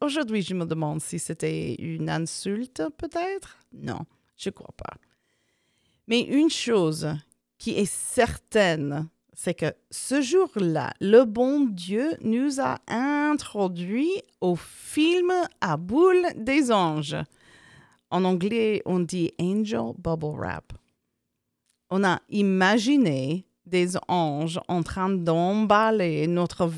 aujourd'hui, 0.00 0.42
je 0.42 0.54
me 0.54 0.64
demande 0.64 1.00
si 1.00 1.18
c'était 1.18 1.74
une 1.74 2.08
insulte, 2.08 2.84
peut-être? 2.96 3.58
Non, 3.72 4.00
je 4.36 4.48
ne 4.48 4.52
crois 4.52 4.74
pas. 4.76 4.96
Mais 6.06 6.20
une 6.20 6.50
chose 6.50 7.08
qui 7.58 7.72
est 7.72 7.90
certaine, 7.90 9.08
c'est 9.32 9.54
que 9.54 9.74
ce 9.90 10.20
jour-là, 10.20 10.92
le 11.00 11.24
bon 11.24 11.64
Dieu 11.64 12.16
nous 12.20 12.60
a 12.60 12.78
introduits 12.86 14.22
au 14.40 14.54
film 14.54 15.32
à 15.60 15.76
boule 15.76 16.24
des 16.36 16.70
anges. 16.70 17.16
En 18.10 18.24
anglais, 18.24 18.82
on 18.84 19.00
dit 19.00 19.32
Angel 19.40 19.94
Bubble 19.98 20.36
Wrap. 20.36 20.72
On 21.90 22.04
a 22.04 22.20
imaginé 22.28 23.46
des 23.66 23.96
anges 24.06 24.60
en 24.68 24.82
train 24.82 25.10
d'emballer 25.10 26.26
notre 26.26 26.70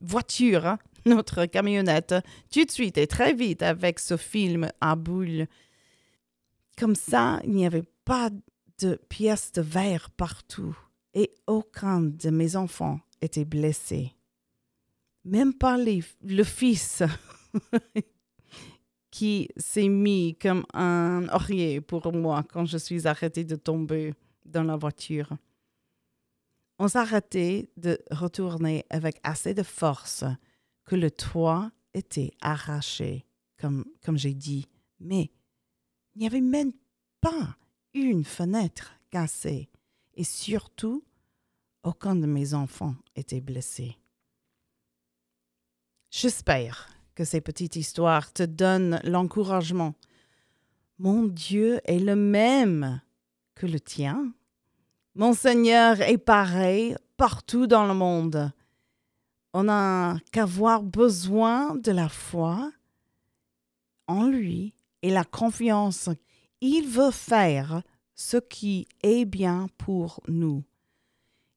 voiture, 0.00 0.76
notre 1.06 1.46
camionnette, 1.46 2.14
tout 2.50 2.64
de 2.64 2.70
suite 2.70 2.98
et 2.98 3.06
très 3.06 3.34
vite 3.34 3.62
avec 3.62 3.98
ce 3.98 4.16
film 4.16 4.70
à 4.80 4.96
boule. 4.96 5.46
Comme 6.78 6.94
ça, 6.94 7.40
il 7.44 7.52
n'y 7.52 7.66
avait 7.66 7.84
pas 8.04 8.30
de 8.80 9.00
pièces 9.08 9.52
de 9.52 9.62
verre 9.62 10.10
partout 10.10 10.76
et 11.14 11.30
aucun 11.46 12.00
de 12.00 12.30
mes 12.30 12.56
enfants 12.56 13.00
était 13.20 13.44
blessé. 13.44 14.12
Même 15.24 15.54
pas 15.54 15.76
le 15.76 16.44
fils 16.44 17.02
qui 19.10 19.48
s'est 19.56 19.88
mis 19.88 20.36
comme 20.36 20.64
un 20.74 21.28
oreiller 21.28 21.80
pour 21.80 22.12
moi 22.12 22.42
quand 22.42 22.64
je 22.64 22.78
suis 22.78 23.06
arrêtée 23.06 23.44
de 23.44 23.56
tomber 23.56 24.14
dans 24.44 24.64
la 24.64 24.76
voiture. 24.76 25.28
On 26.78 26.88
s'arrêtait 26.88 27.70
de 27.76 27.98
retourner 28.10 28.84
avec 28.90 29.20
assez 29.22 29.54
de 29.54 29.62
force 29.62 30.24
que 30.92 30.96
le 30.96 31.10
toit 31.10 31.72
était 31.94 32.32
arraché, 32.42 33.24
comme, 33.58 33.86
comme 34.04 34.18
j'ai 34.18 34.34
dit, 34.34 34.68
mais 35.00 35.30
il 36.14 36.18
n'y 36.18 36.26
avait 36.26 36.42
même 36.42 36.74
pas 37.22 37.56
une 37.94 38.26
fenêtre 38.26 38.92
cassée 39.08 39.70
et 40.12 40.24
surtout, 40.24 41.02
aucun 41.82 42.14
de 42.14 42.26
mes 42.26 42.52
enfants 42.52 42.94
était 43.16 43.40
blessé. 43.40 43.96
J'espère 46.10 46.90
que 47.14 47.24
ces 47.24 47.40
petites 47.40 47.76
histoires 47.76 48.30
te 48.30 48.42
donnent 48.42 49.00
l'encouragement. 49.02 49.94
Mon 50.98 51.22
Dieu 51.22 51.80
est 51.84 52.00
le 52.00 52.16
même 52.16 53.00
que 53.54 53.64
le 53.64 53.80
tien. 53.80 54.34
Mon 55.14 55.32
Seigneur 55.32 56.02
est 56.02 56.18
pareil 56.18 56.96
partout 57.16 57.66
dans 57.66 57.86
le 57.86 57.94
monde. 57.94 58.52
On 59.52 59.64
n'a 59.64 60.16
qu'avoir 60.30 60.82
besoin 60.82 61.74
de 61.74 61.92
la 61.92 62.08
foi 62.08 62.72
en 64.06 64.26
lui 64.26 64.72
et 65.02 65.10
la 65.10 65.24
confiance. 65.24 66.08
Il 66.60 66.88
veut 66.88 67.10
faire 67.10 67.82
ce 68.14 68.36
qui 68.36 68.88
est 69.02 69.24
bien 69.24 69.68
pour 69.78 70.20
nous. 70.28 70.64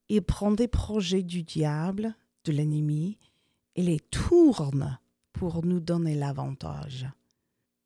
Il 0.10 0.22
prend 0.22 0.52
des 0.52 0.68
projets 0.68 1.24
du 1.24 1.44
diable, 1.44 2.16
de 2.44 2.52
l'ennemi, 2.52 3.18
et 3.76 3.84
les 3.84 4.00
tourne 4.00 5.00
pour 5.34 5.66
nous 5.66 5.80
donner 5.80 6.16
l'avantage. 6.16 7.08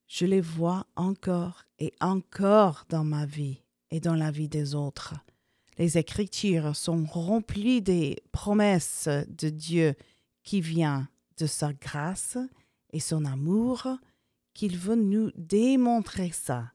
Je 0.08 0.26
les 0.26 0.42
vois 0.42 0.86
encore 0.96 1.64
et 1.78 1.94
encore 2.02 2.86
dans 2.90 3.04
ma 3.04 3.26
vie 3.26 3.62
et 3.92 4.00
dans 4.00 4.16
la 4.16 4.32
vie 4.32 4.50
des 4.50 4.76
autres. 4.76 5.14
Les 5.80 5.98
Écritures 5.98 6.76
sont 6.76 7.06
remplies 7.06 7.82
des 7.82 8.22
promesses 8.32 9.10
de 9.28 9.50
Dieu 9.50 9.96
qui 10.44 10.62
vient 10.62 11.10
de 11.38 11.48
sa 11.48 11.74
grâce 11.74 12.38
et 12.92 13.00
son 13.00 13.26
amour, 13.26 13.88
qu'il 14.54 14.78
veut 14.78 14.96
nous 14.96 15.32
démontrer 15.36 16.32
ça 16.32 16.72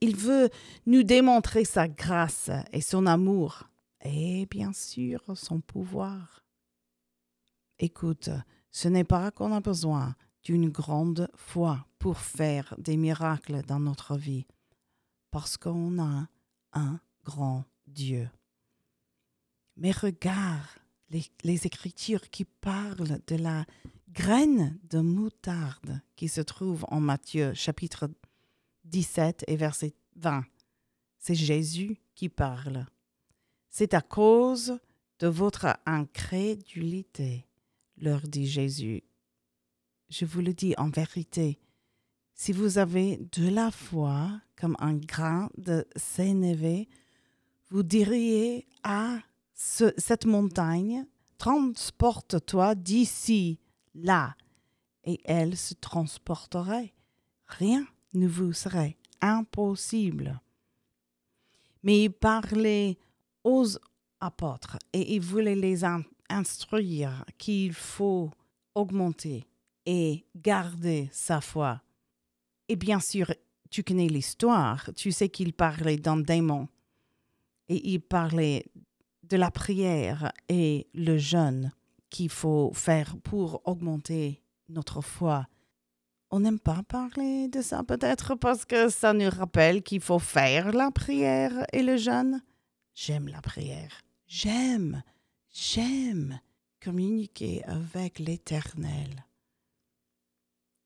il 0.00 0.16
veut 0.16 0.50
nous 0.86 1.02
démontrer 1.02 1.64
sa 1.64 1.88
grâce 1.88 2.50
et 2.72 2.80
son 2.80 3.06
amour 3.06 3.64
et 4.04 4.46
bien 4.46 4.72
sûr 4.72 5.22
son 5.34 5.60
pouvoir. 5.60 6.44
Écoute, 7.78 8.30
ce 8.70 8.88
n'est 8.88 9.04
pas 9.04 9.30
qu'on 9.30 9.52
a 9.52 9.60
besoin 9.60 10.14
d'une 10.42 10.68
grande 10.68 11.28
foi 11.34 11.86
pour 11.98 12.18
faire 12.18 12.74
des 12.78 12.96
miracles 12.96 13.62
dans 13.66 13.80
notre 13.80 14.16
vie, 14.16 14.46
parce 15.30 15.56
qu'on 15.56 15.98
a 15.98 16.28
un 16.72 17.00
grand 17.24 17.64
Dieu. 17.86 18.28
Mais 19.76 19.92
regarde 19.92 20.66
les, 21.10 21.66
Écritures 21.66 22.30
qui 22.30 22.44
parlent 22.44 23.20
de 23.26 23.36
la 23.36 23.64
graine 24.10 24.78
de 24.84 24.98
moutarde 24.98 26.00
qui 26.16 26.28
se 26.28 26.40
trouve 26.40 26.84
en 26.88 27.00
Matthieu 27.00 27.54
chapitre 27.54 28.10
17 28.84 29.44
et 29.46 29.56
verset 29.56 29.94
20. 30.16 30.44
C'est 31.18 31.34
Jésus 31.34 31.98
qui 32.14 32.28
parle. 32.28 32.86
C'est 33.68 33.94
à 33.94 34.00
cause 34.00 34.78
de 35.18 35.26
votre 35.26 35.78
incrédulité, 35.86 37.46
leur 37.98 38.22
dit 38.22 38.46
Jésus. 38.46 39.02
Je 40.08 40.24
vous 40.24 40.40
le 40.40 40.54
dis 40.54 40.74
en 40.78 40.88
vérité, 40.88 41.58
si 42.34 42.52
vous 42.52 42.78
avez 42.78 43.16
de 43.32 43.48
la 43.48 43.70
foi 43.70 44.40
comme 44.56 44.76
un 44.78 44.94
grain 44.94 45.50
de 45.56 45.86
sénévé, 45.96 46.88
vous 47.70 47.82
diriez 47.82 48.66
à 48.82 49.18
cette 49.54 50.26
montagne, 50.26 51.06
transporte-toi 51.38 52.74
d'ici 52.74 53.58
là, 53.94 54.36
et 55.04 55.20
elle 55.24 55.56
se 55.56 55.74
transporterait. 55.74 56.92
Rien 57.46 57.86
ne 58.14 58.26
vous 58.26 58.52
serait 58.52 58.96
impossible. 59.20 60.40
Mais 61.82 62.04
il 62.04 62.10
parlait 62.10 62.98
aux 63.44 63.66
apôtres 64.20 64.78
et 64.92 65.14
il 65.14 65.20
voulait 65.20 65.54
les 65.54 65.82
instruire 66.28 67.24
qu'il 67.38 67.72
faut 67.72 68.30
augmenter 68.74 69.46
et 69.84 70.24
garder 70.34 71.08
sa 71.12 71.40
foi. 71.40 71.80
Et 72.68 72.76
bien 72.76 72.98
sûr, 72.98 73.32
tu 73.70 73.84
connais 73.84 74.08
l'histoire, 74.08 74.90
tu 74.96 75.12
sais 75.12 75.28
qu'il 75.28 75.52
parlait 75.52 75.96
d'un 75.96 76.16
démon 76.16 76.68
et 77.68 77.90
il 77.92 78.00
parlait 78.00 78.64
de 79.22 79.36
la 79.36 79.50
prière 79.50 80.32
et 80.48 80.86
le 80.94 81.18
jeûne 81.18 81.72
qu'il 82.10 82.30
faut 82.30 82.72
faire 82.74 83.16
pour 83.18 83.62
augmenter 83.64 84.42
notre 84.68 85.00
foi. 85.00 85.46
On 86.30 86.40
n'aime 86.40 86.58
pas 86.58 86.82
parler 86.82 87.48
de 87.48 87.62
ça 87.62 87.82
peut-être 87.84 88.34
parce 88.34 88.64
que 88.64 88.88
ça 88.88 89.12
nous 89.12 89.30
rappelle 89.30 89.82
qu'il 89.82 90.00
faut 90.00 90.18
faire 90.18 90.72
la 90.72 90.90
prière 90.90 91.66
et 91.72 91.82
le 91.82 91.96
jeûne. 91.96 92.42
J'aime 92.94 93.28
la 93.28 93.40
prière. 93.40 94.00
J'aime, 94.26 95.02
j'aime 95.50 96.40
communiquer 96.80 97.64
avec 97.64 98.18
l'Éternel. 98.18 99.24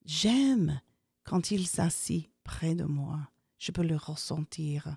J'aime 0.05 0.81
quand 1.25 1.51
il 1.51 1.67
s'assit 1.67 2.31
près 2.43 2.75
de 2.75 2.85
moi. 2.85 3.21
Je 3.59 3.73
peux 3.73 3.83
le 3.83 3.97
ressentir. 3.97 4.97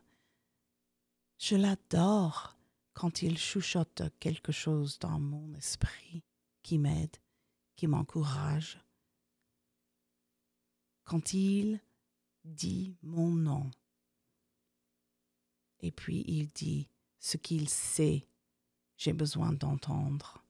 Je 1.38 1.56
l'adore 1.56 2.58
quand 2.93 3.22
il 3.22 3.38
chuchote 3.38 4.04
quelque 4.19 4.52
chose 4.52 5.00
dans 5.00 5.19
mon 5.19 5.54
esprit 5.56 6.24
qui 6.62 6.78
m'aide, 6.78 7.17
qui 7.76 7.88
m'encourage. 7.88 8.80
Quand 11.04 11.34
il 11.34 11.82
dit 12.46 12.96
mon 13.02 13.30
nom. 13.30 13.72
Et 15.80 15.91
puis 15.91 16.24
il 16.28 16.48
dit 16.50 16.89
ce 17.19 17.38
qu'il 17.38 17.69
sait, 17.69 18.28
j'ai 18.98 19.13
besoin 19.13 19.52
d'entendre. 19.52 20.43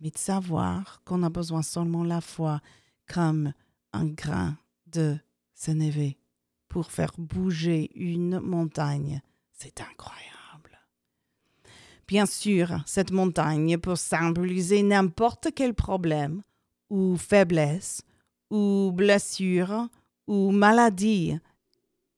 Mais 0.00 0.10
de 0.10 0.18
savoir 0.18 1.02
qu'on 1.04 1.22
a 1.22 1.30
besoin 1.30 1.62
seulement 1.62 2.04
la 2.04 2.20
foi 2.20 2.60
comme 3.08 3.52
un 3.92 4.06
grain 4.06 4.58
de 4.86 5.18
sénévé 5.54 6.18
pour 6.68 6.90
faire 6.90 7.12
bouger 7.16 7.90
une 7.94 8.40
montagne. 8.40 9.22
C'est 9.56 9.80
incroyable. 9.80 10.78
Bien 12.06 12.26
sûr, 12.26 12.82
cette 12.86 13.10
montagne 13.10 13.78
peut 13.78 13.96
symboliser 13.96 14.82
n'importe 14.82 15.48
quel 15.54 15.74
problème 15.74 16.42
ou 16.90 17.16
faiblesse 17.16 18.02
ou 18.50 18.92
blessure 18.94 19.88
ou 20.26 20.50
maladie 20.50 21.38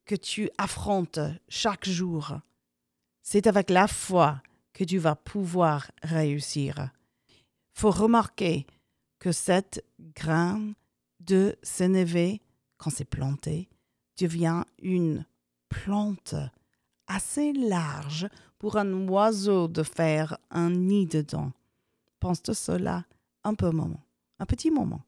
que 0.05 0.17
tu 0.17 0.51
affrontes 0.59 1.21
chaque 1.49 1.89
jour. 1.89 2.41
C'est 3.23 3.47
avec 3.47 3.71
la 3.71 3.87
foi 3.87 4.43
que 4.73 4.85
tu 4.85 4.99
vas 4.99 5.15
pouvoir 5.15 5.91
réussir. 6.03 6.91
Faut 7.73 7.91
remarquer 7.91 8.67
que 9.21 9.33
cette 9.33 9.85
graine 10.01 10.75
de 11.21 11.57
sénévé, 11.63 12.41
quand 12.79 12.91
c'est 12.91 13.05
planté, 13.05 13.69
devient 14.19 14.65
une 14.83 15.25
plante 15.69 16.35
assez 17.09 17.53
large 17.53 18.29
pour 18.59 18.77
un 18.77 19.09
oiseau 19.09 19.69
de 19.69 19.83
faire 19.83 20.39
un 20.51 20.71
nid 20.71 21.07
dedans. 21.07 21.53
Pense 22.21 22.43
de 22.43 22.53
cela 22.53 23.05
un 23.45 23.55
peu 23.55 23.71
moment, 23.71 24.05
un 24.39 24.47
petit 24.47 24.71
moment. 24.71 25.03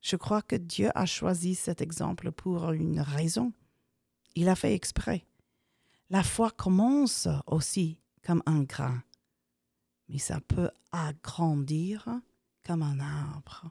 Je 0.00 0.16
crois 0.16 0.42
que 0.42 0.56
Dieu 0.56 0.90
a 0.94 1.06
choisi 1.06 1.54
cet 1.54 1.80
exemple 1.80 2.30
pour 2.32 2.72
une 2.72 3.00
raison. 3.00 3.52
Il 4.34 4.48
a 4.48 4.54
fait 4.54 4.74
exprès. 4.74 5.24
La 6.10 6.22
foi 6.22 6.50
commence 6.50 7.28
aussi 7.46 7.98
comme 8.22 8.42
un 8.46 8.62
grain, 8.62 9.02
mais 10.08 10.18
ça 10.18 10.40
peut 10.40 10.70
agrandir 10.92 12.08
comme 12.66 12.82
un 12.82 13.00
arbre. 13.00 13.70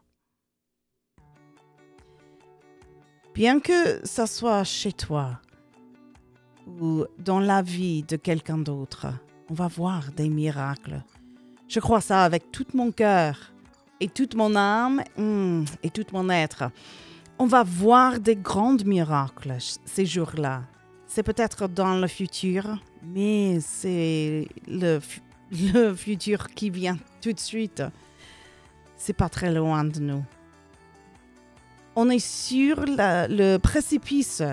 Bien 3.33 3.59
que 3.59 4.05
ça 4.05 4.27
soit 4.27 4.63
chez 4.63 4.93
toi 4.93 5.39
ou 6.67 7.05
dans 7.19 7.39
la 7.39 7.61
vie 7.61 8.03
de 8.03 8.15
quelqu'un 8.15 8.57
d'autre, 8.57 9.07
on 9.49 9.53
va 9.53 9.67
voir 9.67 10.11
des 10.11 10.29
miracles. 10.29 11.01
Je 11.67 11.79
crois 11.79 12.01
ça 12.01 12.23
avec 12.23 12.51
tout 12.51 12.65
mon 12.73 12.91
cœur 12.91 13.53
et 13.99 14.07
toute 14.07 14.35
mon 14.35 14.55
âme 14.55 15.03
hmm, 15.17 15.65
et 15.81 15.89
tout 15.89 16.05
mon 16.13 16.29
être. 16.29 16.65
On 17.39 17.45
va 17.45 17.63
voir 17.63 18.19
des 18.19 18.35
grands 18.35 18.77
miracles 18.85 19.55
ces 19.85 20.05
jours-là. 20.05 20.63
C'est 21.07 21.23
peut-être 21.23 21.67
dans 21.67 21.95
le 21.99 22.07
futur, 22.07 22.79
mais 23.03 23.59
c'est 23.59 24.47
le, 24.67 24.99
le 25.51 25.93
futur 25.93 26.47
qui 26.49 26.69
vient 26.69 26.97
tout 27.21 27.33
de 27.33 27.39
suite. 27.39 27.83
C'est 28.95 29.13
pas 29.13 29.29
très 29.29 29.53
loin 29.53 29.83
de 29.83 29.99
nous 29.99 30.23
on 31.95 32.09
est 32.09 32.19
sur 32.19 32.83
le 32.87 33.57
précipice 33.57 34.43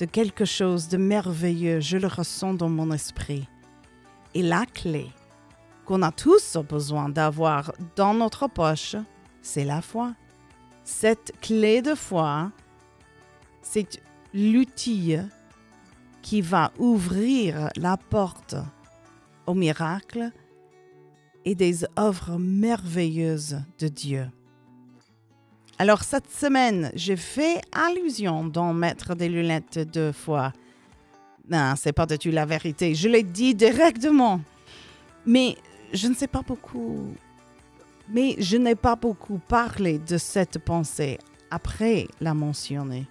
de 0.00 0.06
quelque 0.06 0.46
chose 0.46 0.88
de 0.88 0.96
merveilleux. 0.96 1.80
Je 1.80 1.98
le 1.98 2.06
ressens 2.06 2.54
dans 2.54 2.70
mon 2.70 2.90
esprit. 2.90 3.46
Et 4.34 4.42
la 4.42 4.64
clé 4.64 5.10
qu'on 5.84 6.02
a 6.02 6.10
tous 6.10 6.56
besoin 6.56 7.10
d'avoir 7.10 7.72
dans 7.96 8.14
notre 8.14 8.48
poche, 8.48 8.96
c'est 9.42 9.64
la 9.64 9.82
foi. 9.82 10.14
Cette 10.84 11.32
clé 11.42 11.82
de 11.82 11.94
foi, 11.94 12.50
c'est 13.60 14.00
l'outil 14.32 15.18
qui 16.22 16.40
va 16.40 16.72
ouvrir 16.78 17.68
la 17.76 17.96
porte 17.98 18.56
au 19.46 19.54
miracle 19.54 20.30
et 21.44 21.54
des 21.54 21.84
œuvres 21.98 22.38
merveilleuses 22.38 23.62
de 23.78 23.88
Dieu. 23.88 24.30
Alors 25.80 26.02
cette 26.02 26.30
semaine, 26.30 26.92
j'ai 26.94 27.16
fait 27.16 27.62
allusion 27.72 28.44
d'en 28.44 28.74
mettre 28.74 29.14
des 29.14 29.30
lunettes 29.30 29.78
deux 29.78 30.12
fois. 30.12 30.52
Non, 31.48 31.72
c'est 31.74 31.94
pas 31.94 32.04
du 32.04 32.18
tout 32.18 32.30
la 32.30 32.44
vérité. 32.44 32.94
Je 32.94 33.08
l'ai 33.08 33.22
dit 33.22 33.54
directement. 33.54 34.42
Mais 35.24 35.56
je 35.94 36.08
ne 36.08 36.14
sais 36.14 36.26
pas 36.26 36.42
beaucoup. 36.46 37.14
Mais 38.10 38.34
je 38.38 38.58
n'ai 38.58 38.74
pas 38.74 38.94
beaucoup 38.94 39.40
parlé 39.48 39.98
de 39.98 40.18
cette 40.18 40.58
pensée 40.58 41.16
après 41.50 42.08
la 42.20 42.34
mentionner. 42.34 43.06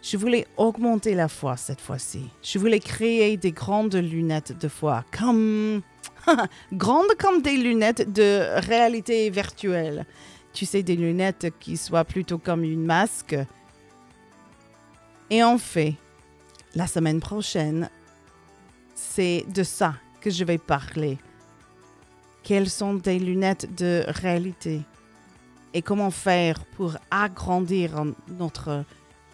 Je 0.00 0.16
voulais 0.16 0.46
augmenter 0.56 1.16
la 1.16 1.26
foi 1.26 1.56
cette 1.56 1.80
fois-ci. 1.80 2.22
Je 2.40 2.60
voulais 2.60 2.78
créer 2.78 3.36
des 3.36 3.50
grandes 3.50 3.96
lunettes 3.96 4.56
de 4.56 4.68
foi, 4.68 5.04
comme 5.10 5.82
grandes 6.72 7.16
comme 7.18 7.42
des 7.42 7.56
lunettes 7.56 8.12
de 8.12 8.60
réalité 8.60 9.28
virtuelle 9.30 10.06
tu 10.52 10.66
sais, 10.66 10.82
des 10.82 10.96
lunettes 10.96 11.52
qui 11.60 11.76
soient 11.76 12.04
plutôt 12.04 12.38
comme 12.38 12.64
une 12.64 12.84
masque. 12.84 13.36
Et 15.30 15.42
en 15.42 15.58
fait, 15.58 15.94
la 16.74 16.86
semaine 16.86 17.20
prochaine, 17.20 17.88
c'est 18.94 19.44
de 19.48 19.62
ça 19.62 19.94
que 20.20 20.30
je 20.30 20.44
vais 20.44 20.58
parler. 20.58 21.18
Quelles 22.42 22.70
sont 22.70 22.94
des 22.94 23.18
lunettes 23.18 23.74
de 23.76 24.04
réalité? 24.08 24.80
Et 25.72 25.82
comment 25.82 26.10
faire 26.10 26.64
pour 26.76 26.96
agrandir 27.10 28.04
notre 28.28 28.84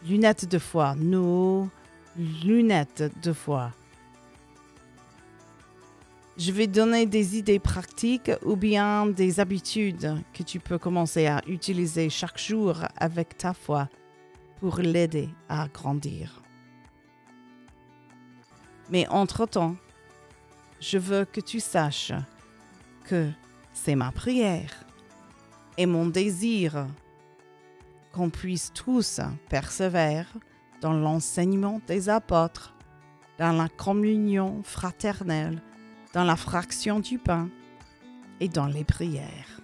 lunette 0.07 0.47
de 0.47 0.59
foi, 0.59 0.95
nos 0.97 1.69
lunettes 2.45 3.11
de 3.23 3.33
foi? 3.33 3.73
Je 6.39 6.53
vais 6.53 6.67
donner 6.67 7.07
des 7.07 7.39
idées 7.39 7.59
pratiques 7.59 8.31
ou 8.45 8.57
bien 8.57 9.07
des 9.07 9.41
habitudes 9.41 10.23
que 10.35 10.43
tu 10.43 10.61
peux 10.61 10.79
commencer 10.79 11.27
à 11.27 11.41
utiliser 11.47 12.11
chaque 12.11 12.39
jour 12.39 12.77
avec 12.99 13.39
ta 13.39 13.55
foi 13.55 13.89
pour 14.61 14.77
l'aider 14.77 15.31
à 15.49 15.67
grandir. 15.69 16.43
Mais 18.91 19.09
entre-temps, 19.09 19.77
je 20.79 20.99
veux 20.99 21.25
que 21.25 21.41
tu 21.41 21.59
saches 21.59 22.13
que 23.05 23.31
c'est 23.73 23.95
ma 23.95 24.13
prière 24.13 24.85
et 25.79 25.87
mon 25.87 26.07
désir 26.07 26.87
qu'on 28.13 28.29
puisse 28.29 28.73
tous 28.75 29.21
persévérer 29.49 30.27
dans 30.83 30.93
l'enseignement 30.93 31.81
des 31.87 32.11
apôtres, 32.11 32.75
dans 33.39 33.53
la 33.53 33.71
communion 33.71 34.63
fraternelle, 34.65 35.63
dans 36.17 36.25
la 36.25 36.37
fraction 36.37 36.99
du 36.99 37.19
pain 37.19 37.51
et 38.41 38.49
dans 38.49 38.65
les 38.65 38.85
prières. 38.85 39.61